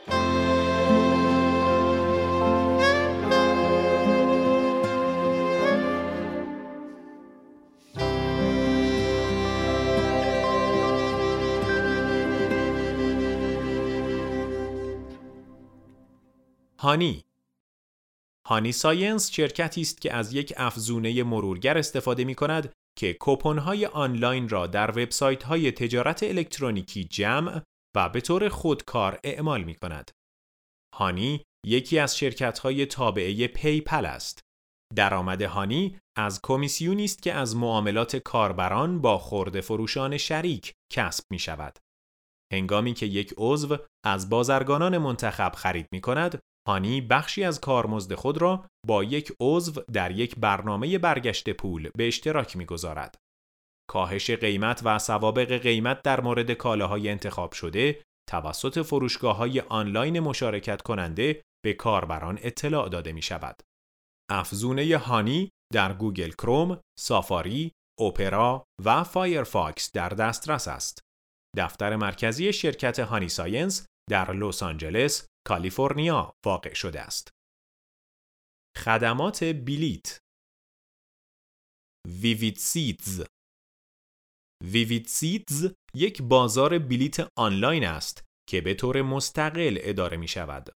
[16.80, 17.24] Honey
[18.46, 24.50] Honey Science شرکتی است که از یک افزونه مرورگر استفاده می کند که های آنلاین
[24.50, 25.08] را در
[25.46, 27.62] های تجارت الکترونیکی جمع
[27.96, 30.12] و به طور خودکار اعمال می کند.
[30.96, 32.20] Honey یکی از
[32.64, 34.40] های تابعه PayPal است.
[34.96, 41.40] درآمد Honey از کمیسیونی است که از معاملات کاربران با خرده فروشان شریک کسب می
[41.40, 41.80] شود.
[42.54, 48.38] هنگامی که یک عضو از بازرگانان منتخب خرید می کند، هانی بخشی از کارمزد خود
[48.38, 53.16] را با یک عضو در یک برنامه برگشت پول به اشتراک می‌گذارد.
[53.90, 60.82] کاهش قیمت و سوابق قیمت در مورد کالاهای انتخاب شده توسط فروشگاه های آنلاین مشارکت
[60.82, 63.62] کننده به کاربران اطلاع داده می شود.
[64.32, 71.00] افزونه هانی در گوگل کروم، سافاری، اپرا و فایرفاکس در دسترس است.
[71.58, 77.32] دفتر مرکزی شرکت Honey Science در لس آنجلس، کالیفرنیا واقع شده است.
[78.78, 80.20] خدمات بلیت
[82.08, 82.58] Vivid
[85.08, 90.70] Seats یک بازار بلیت آنلاین است که به طور مستقل اداره می شود.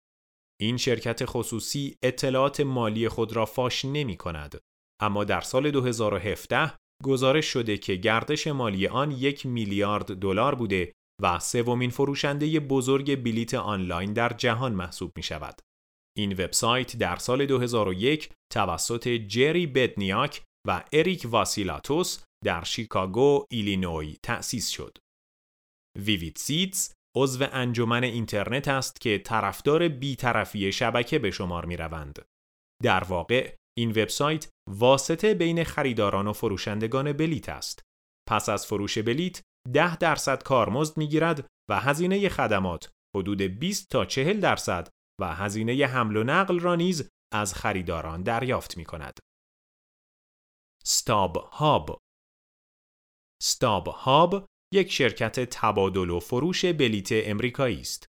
[0.60, 4.60] این شرکت خصوصی اطلاعات مالی خود را فاش نمی کند.
[5.00, 10.92] اما در سال 2017 گزارش شده که گردش مالی آن یک میلیارد دلار بوده
[11.22, 15.60] و سومین فروشنده بزرگ بلیت آنلاین در جهان محسوب می شود.
[16.16, 24.68] این وبسایت در سال 2001 توسط جری بدنیاک و اریک واسیلاتوس در شیکاگو، ایلینوی تأسیس
[24.68, 24.98] شد.
[25.98, 32.24] Vivid Seats عضو انجمن اینترنت است که طرفدار بیطرفی شبکه به شمار می روند.
[32.82, 37.82] در واقع این وبسایت واسطه بین خریداران و فروشندگان بلیت است.
[38.28, 39.40] پس از فروش بلیت
[39.74, 44.88] 10 درصد کارمزد می‌گیرد و هزینه خدمات حدود 20 تا 40 درصد
[45.20, 49.18] و هزینه حمل و نقل را نیز از خریداران دریافت می کند.
[50.84, 52.00] ستاب هاب
[53.42, 58.06] ستاب هاب یک شرکت تبادل و فروش بلیت امریکایی است.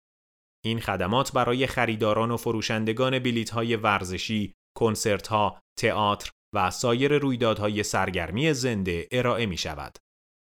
[0.65, 7.83] این خدمات برای خریداران و فروشندگان بلیت های ورزشی، کنسرت ها، تئاتر و سایر رویدادهای
[7.83, 9.97] سرگرمی زنده ارائه می شود.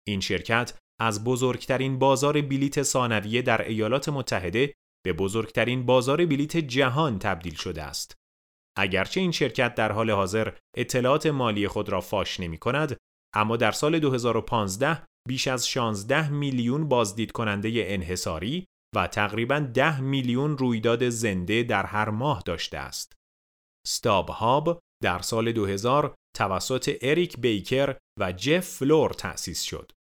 [0.06, 4.74] این شرکت از بزرگترین بازار بلیت ثانویه در ایالات متحده
[5.04, 8.14] به بزرگترین بازار بلیت جهان تبدیل شده است.
[8.76, 12.96] اگرچه این شرکت در حال حاضر اطلاعات مالی خود را فاش نمی کند،
[13.34, 20.58] اما در سال 2015 بیش از 16 میلیون بازدید کننده انحصاری و تقریبا 10 میلیون
[20.58, 23.12] رویداد زنده در هر ماه داشته است.
[23.86, 29.92] ستاب هاب در سال 2000 توسط اریک بیکر و جف فلور تأسیس شد.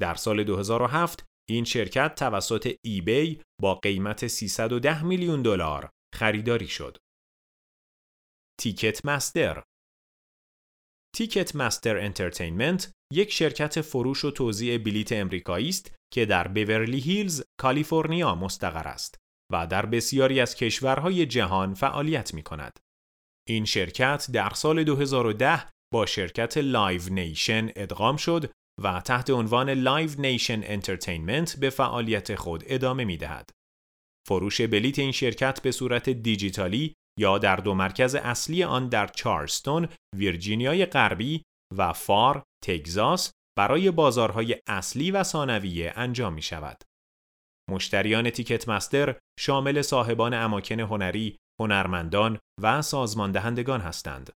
[0.00, 6.96] در سال 2007 این شرکت توسط ایبی با قیمت 310 میلیون دلار خریداری شد.
[8.60, 9.62] تیکت مستر
[11.16, 18.34] Ticketmaster Entertainment یک شرکت فروش و توزیع بلیت امریکایی است که در بیورلی هیلز، کالیفرنیا
[18.34, 19.18] مستقر است
[19.52, 22.80] و در بسیاری از کشورهای جهان فعالیت می کند.
[23.48, 30.10] این شرکت در سال 2010 با شرکت Live Nation ادغام شد و تحت عنوان Live
[30.18, 33.50] Nation Entertainment به فعالیت خود ادامه می دهد.
[34.28, 39.88] فروش بلیت این شرکت به صورت دیجیتالی یا در دو مرکز اصلی آن در چارلستون،
[40.16, 41.42] ویرجینیای غربی
[41.76, 46.82] و فار، تگزاس برای بازارهای اصلی و ثانویه انجام می شود.
[47.70, 54.32] مشتریان تیکت مستر شامل صاحبان اماکن هنری، هنرمندان و سازمان دهندگان هستند.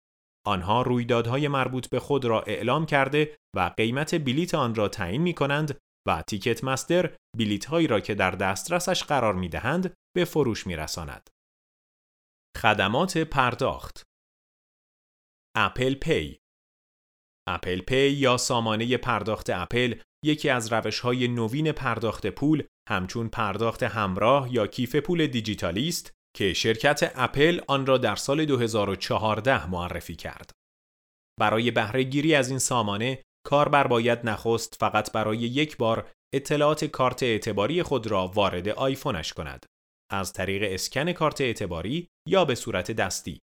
[0.45, 5.33] آنها رویدادهای مربوط به خود را اعلام کرده و قیمت بلیت آن را تعیین می
[5.33, 10.67] کنند و تیکت مستر بلیت هایی را که در دسترسش قرار می دهند به فروش
[10.67, 11.29] می رساند.
[12.57, 14.03] خدمات پرداخت
[15.57, 16.39] Apple Pay
[17.49, 23.83] Apple Pay یا سامانه پرداخت اپل یکی از روش های نوین پرداخت پول همچون پرداخت
[23.83, 30.15] همراه یا کیف پول دیجیتالی است که شرکت اپل آن را در سال 2014 معرفی
[30.15, 30.51] کرد.
[31.39, 37.23] برای بهره گیری از این سامانه کاربر باید نخست فقط برای یک بار اطلاعات کارت
[37.23, 39.65] اعتباری خود را وارد آیفونش کند
[40.11, 43.39] از طریق اسکن کارت اعتباری یا به صورت دستی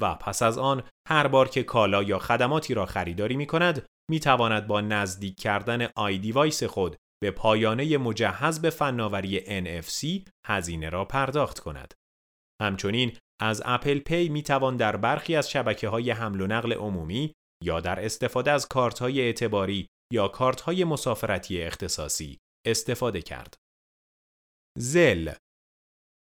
[0.00, 4.20] و پس از آن هر بار که کالا یا خدماتی را خریداری می کند می
[4.20, 11.58] تواند با نزدیک کردن iDevice خود به پایانه مجهز به فناوری NFC هزینه را پرداخت
[11.58, 11.94] کند.
[12.64, 17.34] همچنین از Apple Pay می توان در برخی از شبکه های حمل و نقل عمومی
[17.64, 23.54] یا در استفاده از کارت های اعتباری یا کارت های مسافرتی اختصاصی استفاده کرد.
[24.78, 25.32] Zelle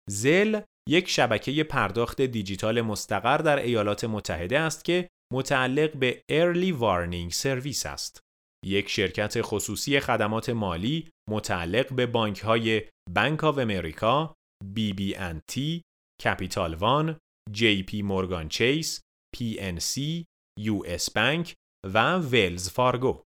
[0.10, 7.36] Zelle یک شبکه پرداخت دیجیتال مستقر در ایالات متحده است که متعلق به Early Warning
[7.36, 8.20] Service است.
[8.66, 12.82] یک شرکت خصوصی خدمات مالی متعلق به بانک های
[13.16, 14.36] Bank of America،
[14.76, 15.82] BB&T،
[16.22, 17.18] Capital One،
[17.52, 19.02] JPMorgan Chase،
[19.36, 20.26] PNC،
[20.60, 21.12] U.S.
[21.12, 21.56] Bank
[21.94, 23.24] و ویلز فارگو.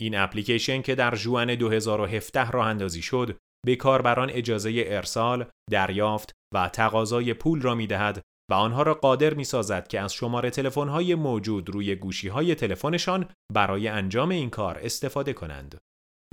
[0.00, 6.68] این اپلیکیشن که در جوان 2017 راه اندازی شد، به کاربران اجازه ارسال، دریافت و
[6.68, 10.88] تقاضای پول را می دهد و آنها را قادر می سازد که از شماره تلفن
[10.88, 15.78] های موجود روی گوشی های تلفنشان برای انجام این کار استفاده کنند.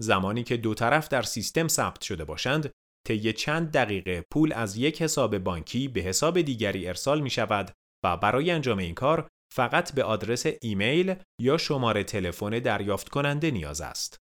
[0.01, 2.71] زمانی که دو طرف در سیستم ثبت شده باشند،
[3.07, 7.71] طی چند دقیقه پول از یک حساب بانکی به حساب دیگری ارسال می شود
[8.05, 13.81] و برای انجام این کار فقط به آدرس ایمیل یا شماره تلفن دریافت کننده نیاز
[13.81, 14.17] است.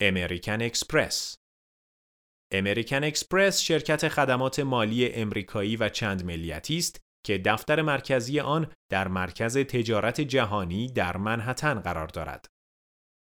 [0.00, 1.36] American Express
[2.52, 9.08] American Express شرکت خدمات مالی امریکایی و چند ملیتی است که دفتر مرکزی آن در
[9.08, 12.46] مرکز تجارت جهانی در منهتن قرار دارد.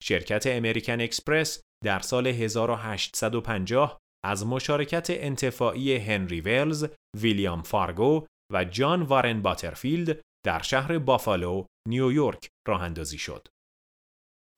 [0.04, 6.86] شرکت American Express در سال 1850 از مشارکت انتفاعی هنری ولز،
[7.18, 13.48] ویلیام فارگو و جان وارن باترفیلد در شهر بافالو، نیویورک راه اندازی شد.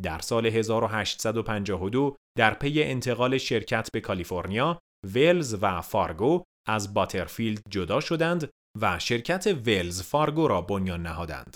[0.04, 8.00] در سال 1852 در پی انتقال شرکت به کالیفرنیا، ولز و فارگو از باترفیلد جدا
[8.00, 8.50] شدند
[8.82, 11.56] و شرکت Wells Fargo را بنیان نهادند.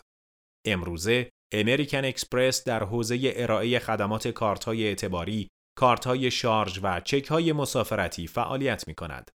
[0.68, 5.48] امروزه American Express در حوزه ارائه خدمات کارت‌های اعتباری،
[5.78, 9.32] کارت‌های شارژ و چک‌های مسافرتی فعالیت می کند.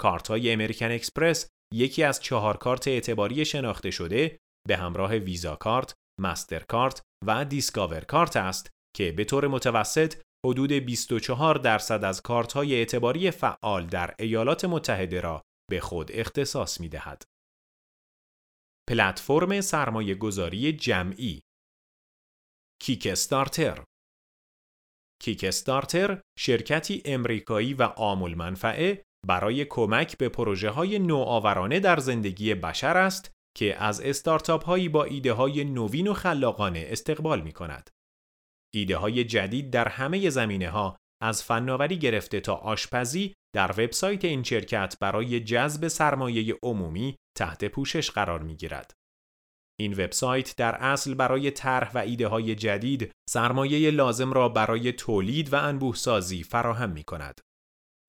[0.00, 6.58] کارت‌های امریکن اکسپرس یکی از چهار کارت اعتباری شناخته شده به همراه ویزا کارت، مستر
[6.58, 12.74] کارت و دیسکاور کارت است که به طور متوسط حدود 24 درصد از کارت های
[12.74, 17.22] اعتباری فعال در ایالات متحده را به خود اختصاص می دهد.
[18.88, 21.40] پلتفرم سرمایه گذاری جمعی
[22.82, 23.84] کیکستارتر
[25.22, 32.96] کیکستارتر شرکتی امریکایی و عامل منفعه برای کمک به پروژه های نوآورانه در زندگی بشر
[32.96, 37.90] است که از استارتاپ هایی با ایده های نوین و خلاقانه استقبال می کند.
[38.74, 44.42] ایده های جدید در همه زمینه ها از فناوری گرفته تا آشپزی در وبسایت این
[44.42, 48.92] شرکت برای جذب سرمایه عمومی تحت پوشش قرار می گیرد.
[49.80, 55.52] این وبسایت در اصل برای طرح و ایده های جدید سرمایه لازم را برای تولید
[55.52, 57.40] و انبوه سازی فراهم می کند.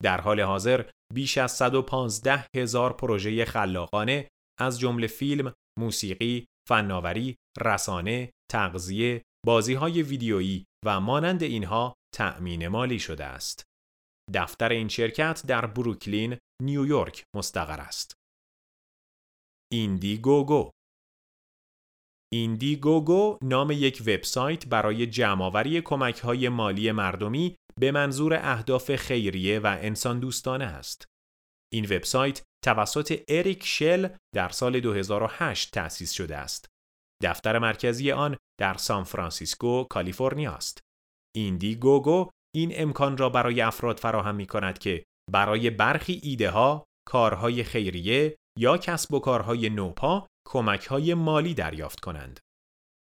[0.03, 8.31] در حال حاضر بیش از 115 هزار پروژه خلاقانه از جمله فیلم، موسیقی، فناوری، رسانه،
[8.51, 13.63] تغذیه، بازی های ویدیویی و مانند اینها تأمین مالی شده است.
[14.33, 18.13] دفتر این شرکت در بروکلین، نیویورک مستقر است.
[19.71, 20.71] ایندیگوگو
[22.33, 30.19] ایندیگوگو نام یک وبسایت برای جمعآوری کمک‌های مالی مردمی به منظور اهداف خیریه و انسان
[30.19, 31.05] دوستانه است.
[31.73, 36.65] این وبسایت توسط اریک شل در سال 2008 تأسیس شده است.
[37.23, 40.79] دفتر مرکزی آن در سان فرانسیسکو، کالیفرنیا است.
[41.35, 47.63] ایندیگوگو این امکان را برای افراد فراهم می کند که برای برخی ایده ها، کارهای
[47.63, 52.39] خیریه یا کسب و کارهای نوپا کمک های مالی دریافت کنند.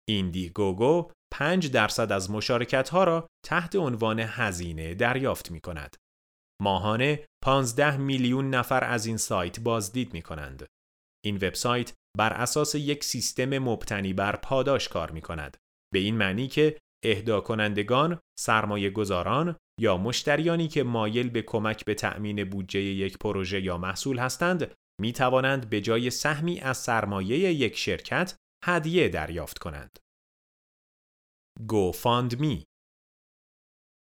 [0.10, 5.96] ایندیگوگو 5 درصد از مشارکت ها را تحت عنوان هزینه دریافت می کند.
[6.62, 10.66] ماهانه 15 میلیون نفر از این سایت بازدید می کنند.
[11.26, 15.58] این وبسایت بر اساس یک سیستم مبتنی بر پاداش کار می کند.
[15.94, 21.94] به این معنی که اهدا کنندگان، سرمایه گذاران یا مشتریانی که مایل به کمک به
[21.94, 27.78] تأمین بودجه یک پروژه یا محصول هستند می توانند به جای سهمی از سرمایه یک
[27.78, 28.36] شرکت
[28.66, 30.00] هدیه دریافت کنند.
[31.60, 32.64] GoFundMe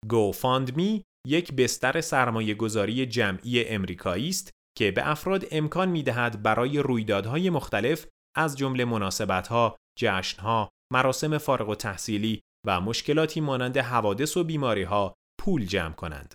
[0.06, 6.80] GoFundMe یک بستر سرمایه گذاری جمعی امریکایی است که به افراد امکان می دهد برای
[6.80, 8.08] رویدادهای مختلف
[8.38, 15.14] از جمله مناسبتها، جشنها، مراسم فارغ و تحصیلی و مشکلاتی مانند حوادث و بیماری ها
[15.42, 16.34] پول جمع کنند.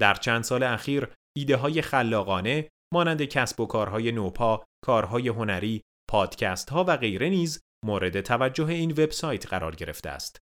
[0.00, 6.70] در چند سال اخیر ایده های خلاقانه مانند کسب و کارهای نوپا، کارهای هنری، پادکست
[6.70, 10.38] ها و غیره نیز مورد توجه این وبسایت قرار گرفته است.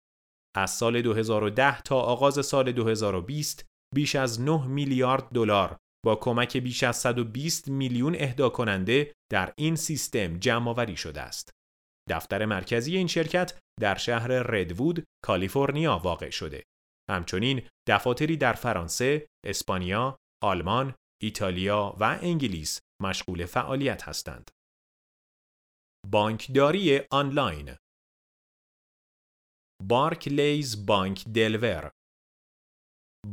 [0.56, 3.66] از سال 2010 تا آغاز سال 2020
[3.96, 9.76] بیش از 9 میلیارد دلار با کمک بیش از 120 میلیون اهدا کننده در این
[9.76, 11.50] سیستم جمع آوری شده است.
[12.10, 16.64] دفتر مرکزی این شرکت در شهر ردوود، کالیفرنیا واقع شده.
[17.12, 20.96] همچنین دفاتری در فرانسه، اسپانیا، آلمان،
[21.26, 24.52] ایتالیا و انگلیس مشغول فعالیت هستند.
[26.12, 27.76] بانکداری آنلاین
[29.84, 31.92] بارکلیز بانک دلور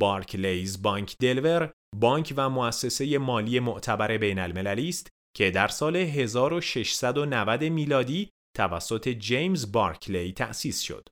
[0.01, 7.65] بارکلیز بانک دلور بانک و مؤسسه مالی معتبر بین المللی است که در سال 1690
[7.65, 11.09] میلادی توسط جیمز بارکلی تأسیس شد.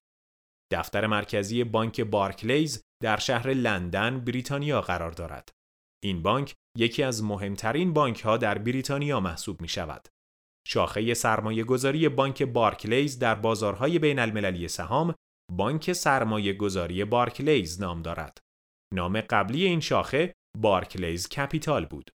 [0.72, 5.48] دفتر مرکزی بانک بارکلیز در شهر لندن بریتانیا قرار دارد.
[6.04, 10.08] این بانک یکی از مهمترین بانک ها در بریتانیا محسوب می شود.
[10.66, 15.14] شاخه سرمایه گذاری بانک بارکلیز در بازارهای بین المللی سهام
[15.52, 18.38] بانک سرمایه گذاری بارکلیز نام دارد.
[18.94, 22.10] نام قبلی این شاخه بارکلیز کپیتال بود.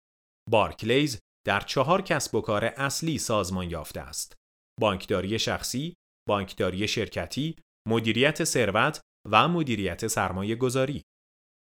[0.50, 4.36] بارکلیز در چهار کسب و کار اصلی سازمان یافته است.
[4.82, 5.94] بانکداری شخصی،
[6.30, 7.56] بانکداری شرکتی،
[7.88, 9.02] مدیریت ثروت
[9.32, 11.04] و مدیریت سرمایه گذاری.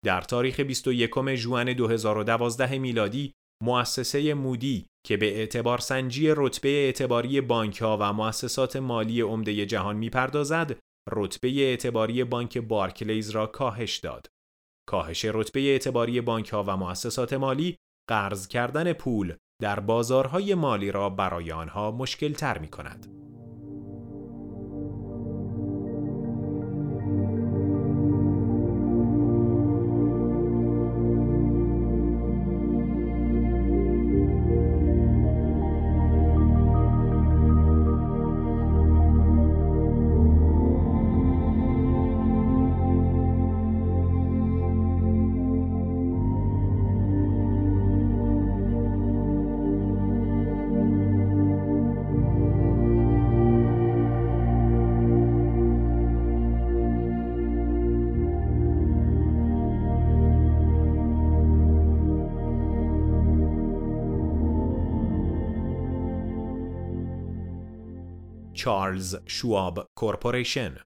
[0.04, 3.32] در تاریخ 21 ژوئن 2012 میلادی
[3.62, 9.96] مؤسسه مودی که به اعتبار سنجی رتبه اعتباری بانک ها و مؤسسات مالی عمده جهان
[9.96, 10.78] می‌پردازد،
[11.12, 14.26] رتبه اعتباری بانک بارکلیز را کاهش داد.
[14.88, 17.76] کاهش رتبه اعتباری بانک ها و مؤسسات مالی
[18.08, 23.27] قرض کردن پول در بازارهای مالی را برای آنها مشکل تر می کند.
[68.58, 70.76] چارلز شواب کورپوریشن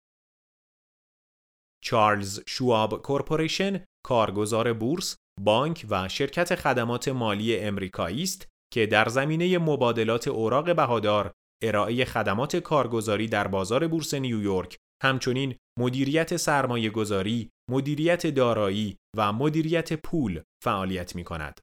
[1.85, 9.59] چارلز شواب کورپوریشن کارگزار بورس، بانک و شرکت خدمات مالی امریکایی است که در زمینه
[9.59, 18.27] مبادلات اوراق بهادار، ارائه خدمات کارگزاری در بازار بورس نیویورک، همچنین مدیریت سرمایه گذاری، مدیریت
[18.27, 21.61] دارایی و مدیریت پول فعالیت می کند.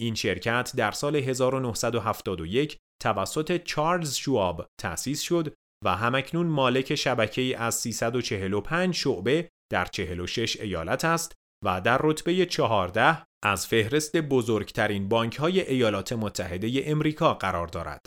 [0.00, 7.74] این شرکت در سال 1971 توسط چارلز شواب تأسیس شد و همکنون مالک شبکه از
[7.74, 11.32] 345 شعبه در 46 ایالت است
[11.64, 18.06] و در رتبه 14 از فهرست بزرگترین بانک های ایالات متحده امریکا قرار دارد.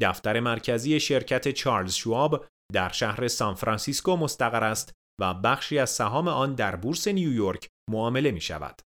[0.00, 6.28] دفتر مرکزی شرکت چارلز شواب در شهر سان فرانسیسکو مستقر است و بخشی از سهام
[6.28, 8.80] آن در بورس نیویورک معامله می شود.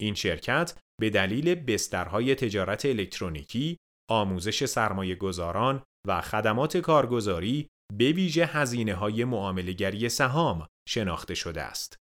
[0.00, 3.76] این شرکت به دلیل بسترهای تجارت الکترونیکی،
[4.10, 11.96] آموزش سرمایه گذاران و خدمات کارگزاری به ویژه هزینه های معامله‌گری سهام شناخته شده است.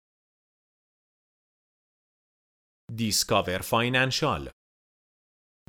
[2.96, 4.50] دیسکاور فاینانشال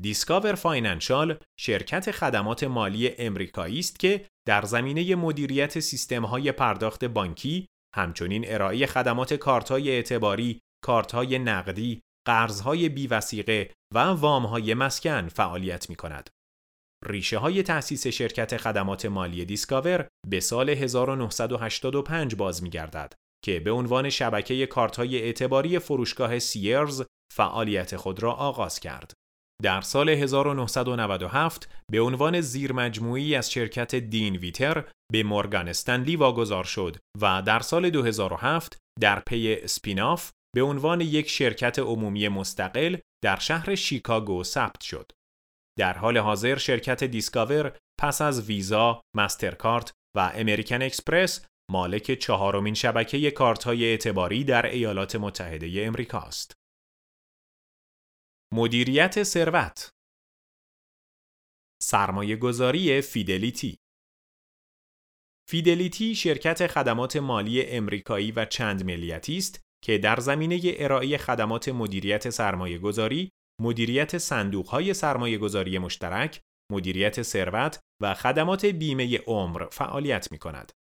[0.02, 8.44] دیسکاور فاینانشال شرکت خدمات مالی امریکایی است که در زمینه مدیریت های پرداخت بانکی همچنین
[8.48, 16.30] ارائه خدمات کارت‌های اعتباری، کارت‌های نقدی قرضهای بی‌وثیقه و وامهای مسکن فعالیت می کند.
[17.06, 23.14] ریشه های تأسیس شرکت خدمات مالی دیسکاور به سال 1985 باز می گردد
[23.46, 29.14] که به عنوان شبکه کارتهای اعتباری فروشگاه سیرز فعالیت خود را آغاز کرد.
[29.64, 36.98] در سال 1997 به عنوان زیرمجموعه‌ای از شرکت دین ویتر به مورگان استنلی واگذار شد
[37.22, 43.76] و در سال 2007 در پی spin-off به عنوان یک شرکت عمومی مستقل در شهر
[43.76, 45.12] شیکاگو ثبت شد.
[45.78, 53.32] در حال حاضر شرکت دیسکاور پس از ویزا، مسترکارت و امریکن اکسپرس مالک چهارمین شبکه
[53.32, 56.54] کارت‌های اعتباری در ایالات متحده امریکا است.
[58.54, 59.90] مدیریت ثروت
[61.82, 63.78] سرمایه گذاری فیدلیتی
[65.50, 72.30] فیدلیتی شرکت خدمات مالی امریکایی و چند ملیتی است که در زمینه ارائه خدمات مدیریت
[72.30, 73.30] سرمایه گذاری،
[73.62, 80.72] مدیریت صندوق های سرمایه گذاری مشترک، مدیریت ثروت و خدمات بیمه عمر فعالیت می کند.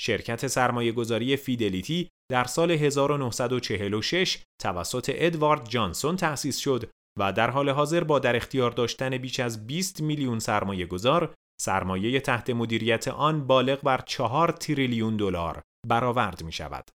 [0.00, 7.68] شرکت سرمایه گذاری فیدلیتی در سال 1946 توسط ادوارد جانسون تأسیس شد و در حال
[7.68, 13.46] حاضر با در اختیار داشتن بیش از 20 میلیون سرمایه گذار، سرمایه تحت مدیریت آن
[13.46, 16.90] بالغ بر 4 تریلیون دلار برآورد می شود.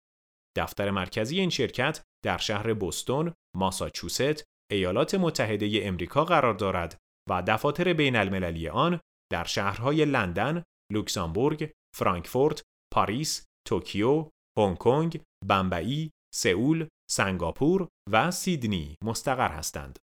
[0.59, 6.97] دفتر مرکزی این شرکت در شهر بوستون، ماساچوست، ایالات متحده امریکا قرار دارد
[7.29, 8.99] و دفاتر بین المللی آن
[9.31, 10.63] در شهرهای لندن،
[10.93, 12.61] لوکزامبورگ، فرانکفورت،
[12.93, 19.99] پاریس، توکیو، هنگ کنگ، بمبئی، سئول، سنگاپور و سیدنی مستقر هستند.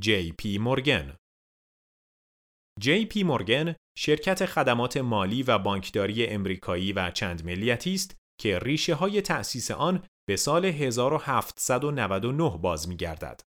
[0.00, 1.16] جی پی مورگن
[2.80, 8.94] جی پی مورگن شرکت خدمات مالی و بانکداری امریکایی و چند ملیتی است که ریشه
[8.94, 13.40] های تأسیس آن به سال 1799 باز می گردد.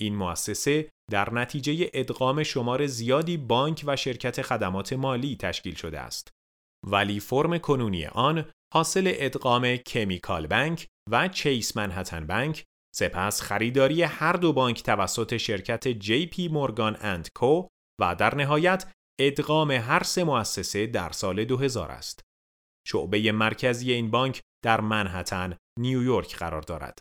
[0.00, 6.28] این مؤسسه در نتیجه ادغام شمار زیادی بانک و شرکت خدمات مالی تشکیل شده است.
[6.86, 12.64] ولی فرم کنونی آن حاصل ادغام کمیکال بانک و چیس منهتن بانک
[12.94, 17.68] سپس خریداری هر دو بانک توسط شرکت جی پی مورگان اند کو
[18.00, 22.31] و در نهایت ادغام هر سه مؤسسه در سال 2000 است.
[22.86, 26.98] شعبه مرکزی این بانک در منحتن، نیویورک قرار دارد.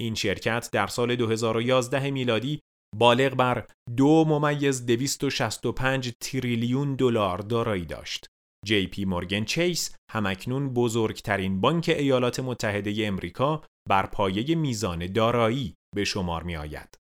[0.00, 2.60] این شرکت در سال 2011 میلادی
[2.96, 3.66] بالغ بر
[3.96, 8.26] دو ممیز 265 تریلیون دلار دارایی داشت.
[8.66, 16.04] جی پی مورگن چیس همکنون بزرگترین بانک ایالات متحده امریکا بر پایه میزان دارایی به
[16.04, 16.98] شمار می آید.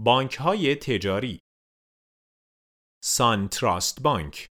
[0.00, 1.40] بانک های تجاری
[3.04, 4.48] سان تراست بانک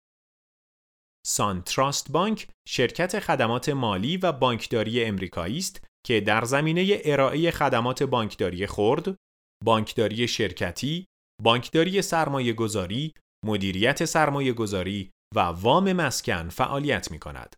[1.26, 8.02] سان تراست بانک شرکت خدمات مالی و بانکداری امریکایی است که در زمینه ارائه خدمات
[8.02, 9.16] بانکداری خرد،
[9.64, 11.06] بانکداری شرکتی،
[11.42, 13.14] بانکداری سرمایه گذاری،
[13.46, 17.56] مدیریت سرمایه گذاری و وام مسکن فعالیت می کند.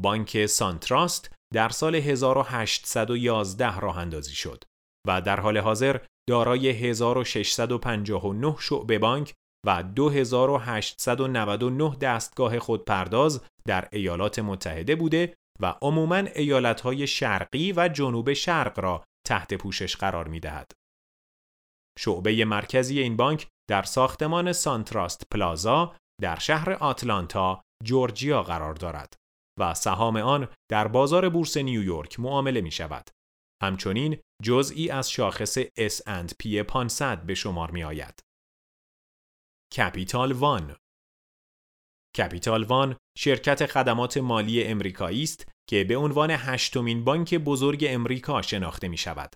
[0.00, 4.64] بانک سانتراست در سال 1811 راه اندازی شد
[5.08, 9.34] و در حال حاضر دارای 1659 شعبه بانک
[9.66, 18.80] و 2899 دستگاه خودپرداز در ایالات متحده بوده و عموماً ایالتهای شرقی و جنوب شرق
[18.80, 20.72] را تحت پوشش قرار می دهد.
[21.98, 29.14] شعبه مرکزی این بانک در ساختمان سانتراست پلازا در شهر آتلانتا، جورجیا قرار دارد
[29.60, 33.10] و سهام آن در بازار بورس نیویورک معامله می شود.
[33.62, 38.20] همچنین جزئی از شاخص S&P 500 به شمار می آید.
[39.72, 40.76] کپیتال وان
[42.18, 48.88] کپیتال وان شرکت خدمات مالی امریکایی است که به عنوان هشتمین بانک بزرگ امریکا شناخته
[48.88, 49.34] می شود.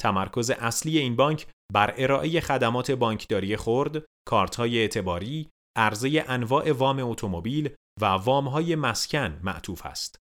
[0.00, 7.70] تمرکز اصلی این بانک بر ارائه خدمات بانکداری خرد، کارت‌های اعتباری، عرضه انواع وام اتومبیل
[8.00, 10.18] و وام‌های مسکن معطوف است.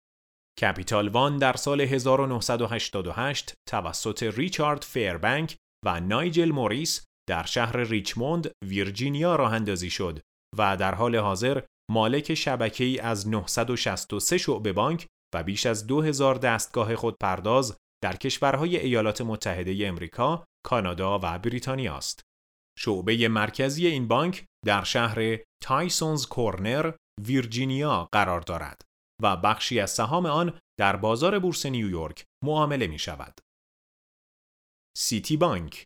[0.61, 5.55] کپیتال وان در سال 1988 توسط ریچارد فیربنک
[5.85, 10.19] و نایجل موریس در شهر ریچموند، ویرجینیا راه اندازی شد
[10.57, 11.61] و در حال حاضر
[11.91, 18.77] مالک شبکه ای از 963 شعبه بانک و بیش از 2000 دستگاه خودپرداز در کشورهای
[18.77, 22.21] ایالات متحده امریکا، کانادا و بریتانیا است.
[22.79, 26.91] شعبه مرکزی این بانک در شهر تایسونز کورنر،
[27.21, 28.81] ویرجینیا قرار دارد
[29.21, 33.39] و بخشی از سهام آن در بازار بورس نیویورک معامله می شود.
[34.97, 35.85] سیتی بانک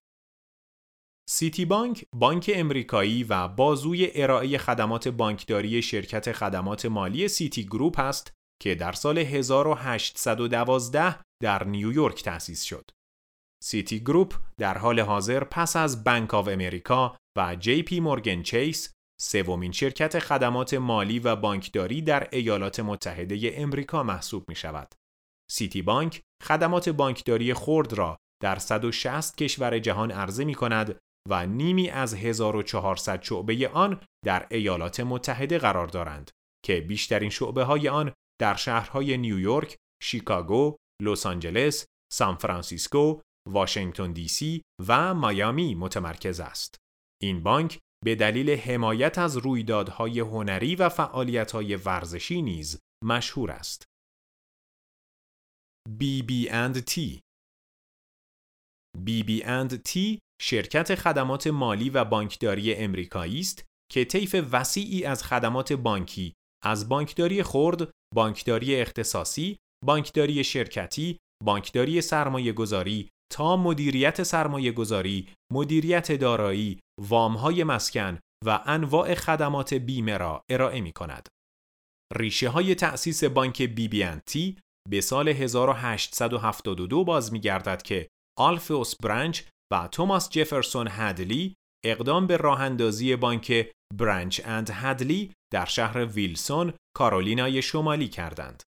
[1.29, 8.33] سیتی بانک بانک امریکایی و بازوی ارائه خدمات بانکداری شرکت خدمات مالی سیتی گروپ است
[8.61, 12.89] که در سال 1812 در نیویورک تأسیس شد.
[13.63, 18.93] سیتی گروپ در حال حاضر پس از بانک آف امریکا و جی پی مورگن چیس
[19.21, 24.93] سومین شرکت خدمات مالی و بانکداری در ایالات متحده امریکا محسوب می شود.
[25.51, 31.89] سیتی بانک خدمات بانکداری خرد را در 160 کشور جهان عرضه می کند و نیمی
[31.89, 36.31] از 1400 شعبه آن در ایالات متحده قرار دارند
[36.65, 44.27] که بیشترین شعبه های آن در شهرهای نیویورک، شیکاگو، لس آنجلس، سان فرانسیسکو، واشنگتن دی
[44.27, 46.75] سی و میامی متمرکز است.
[47.21, 53.85] این بانک به دلیل حمایت از رویدادهای هنری و فعالیت‌های ورزشی نیز مشهور است.
[55.89, 57.19] BB&T
[58.97, 66.33] BB&T شرکت خدمات مالی و بانکداری امریکایی است که طیف وسیعی از خدمات بانکی
[66.63, 76.11] از بانکداری خرد، بانکداری اختصاصی، بانکداری شرکتی، بانکداری سرمایه گذاری تا مدیریت سرمایه گذاری، مدیریت
[76.11, 81.29] دارایی، وامهای مسکن و انواع خدمات بیمه را ارائه می کند.
[82.15, 83.61] ریشه های تأسیس بانک
[84.25, 84.57] تی
[84.89, 88.07] به سال 1872 باز می گردد که
[88.37, 89.43] آلفوس برانچ
[89.73, 91.55] و توماس جفرسون هدلی
[91.85, 98.63] اقدام به راه اندازی بانک برانچ اند هدلی در شهر ویلسون، کارولینای شمالی کردند.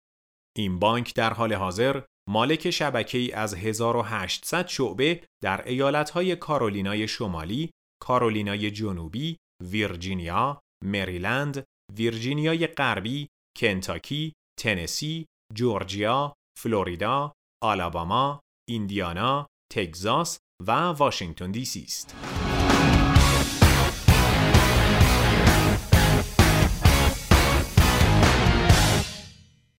[0.57, 7.71] این بانک در حال حاضر مالک شبکه‌ای از 1800 شعبه در ایالتهای کارولینای شمالی،
[8.03, 11.65] کارولینای جنوبی، ویرجینیا، مریلند،
[11.97, 13.29] ویرجینیای غربی،
[13.59, 17.33] کنتاکی، تنسی، جورجیا، فلوریدا،
[17.63, 22.15] آلاباما، ایندیانا، تگزاس و واشنگتن دی سی است.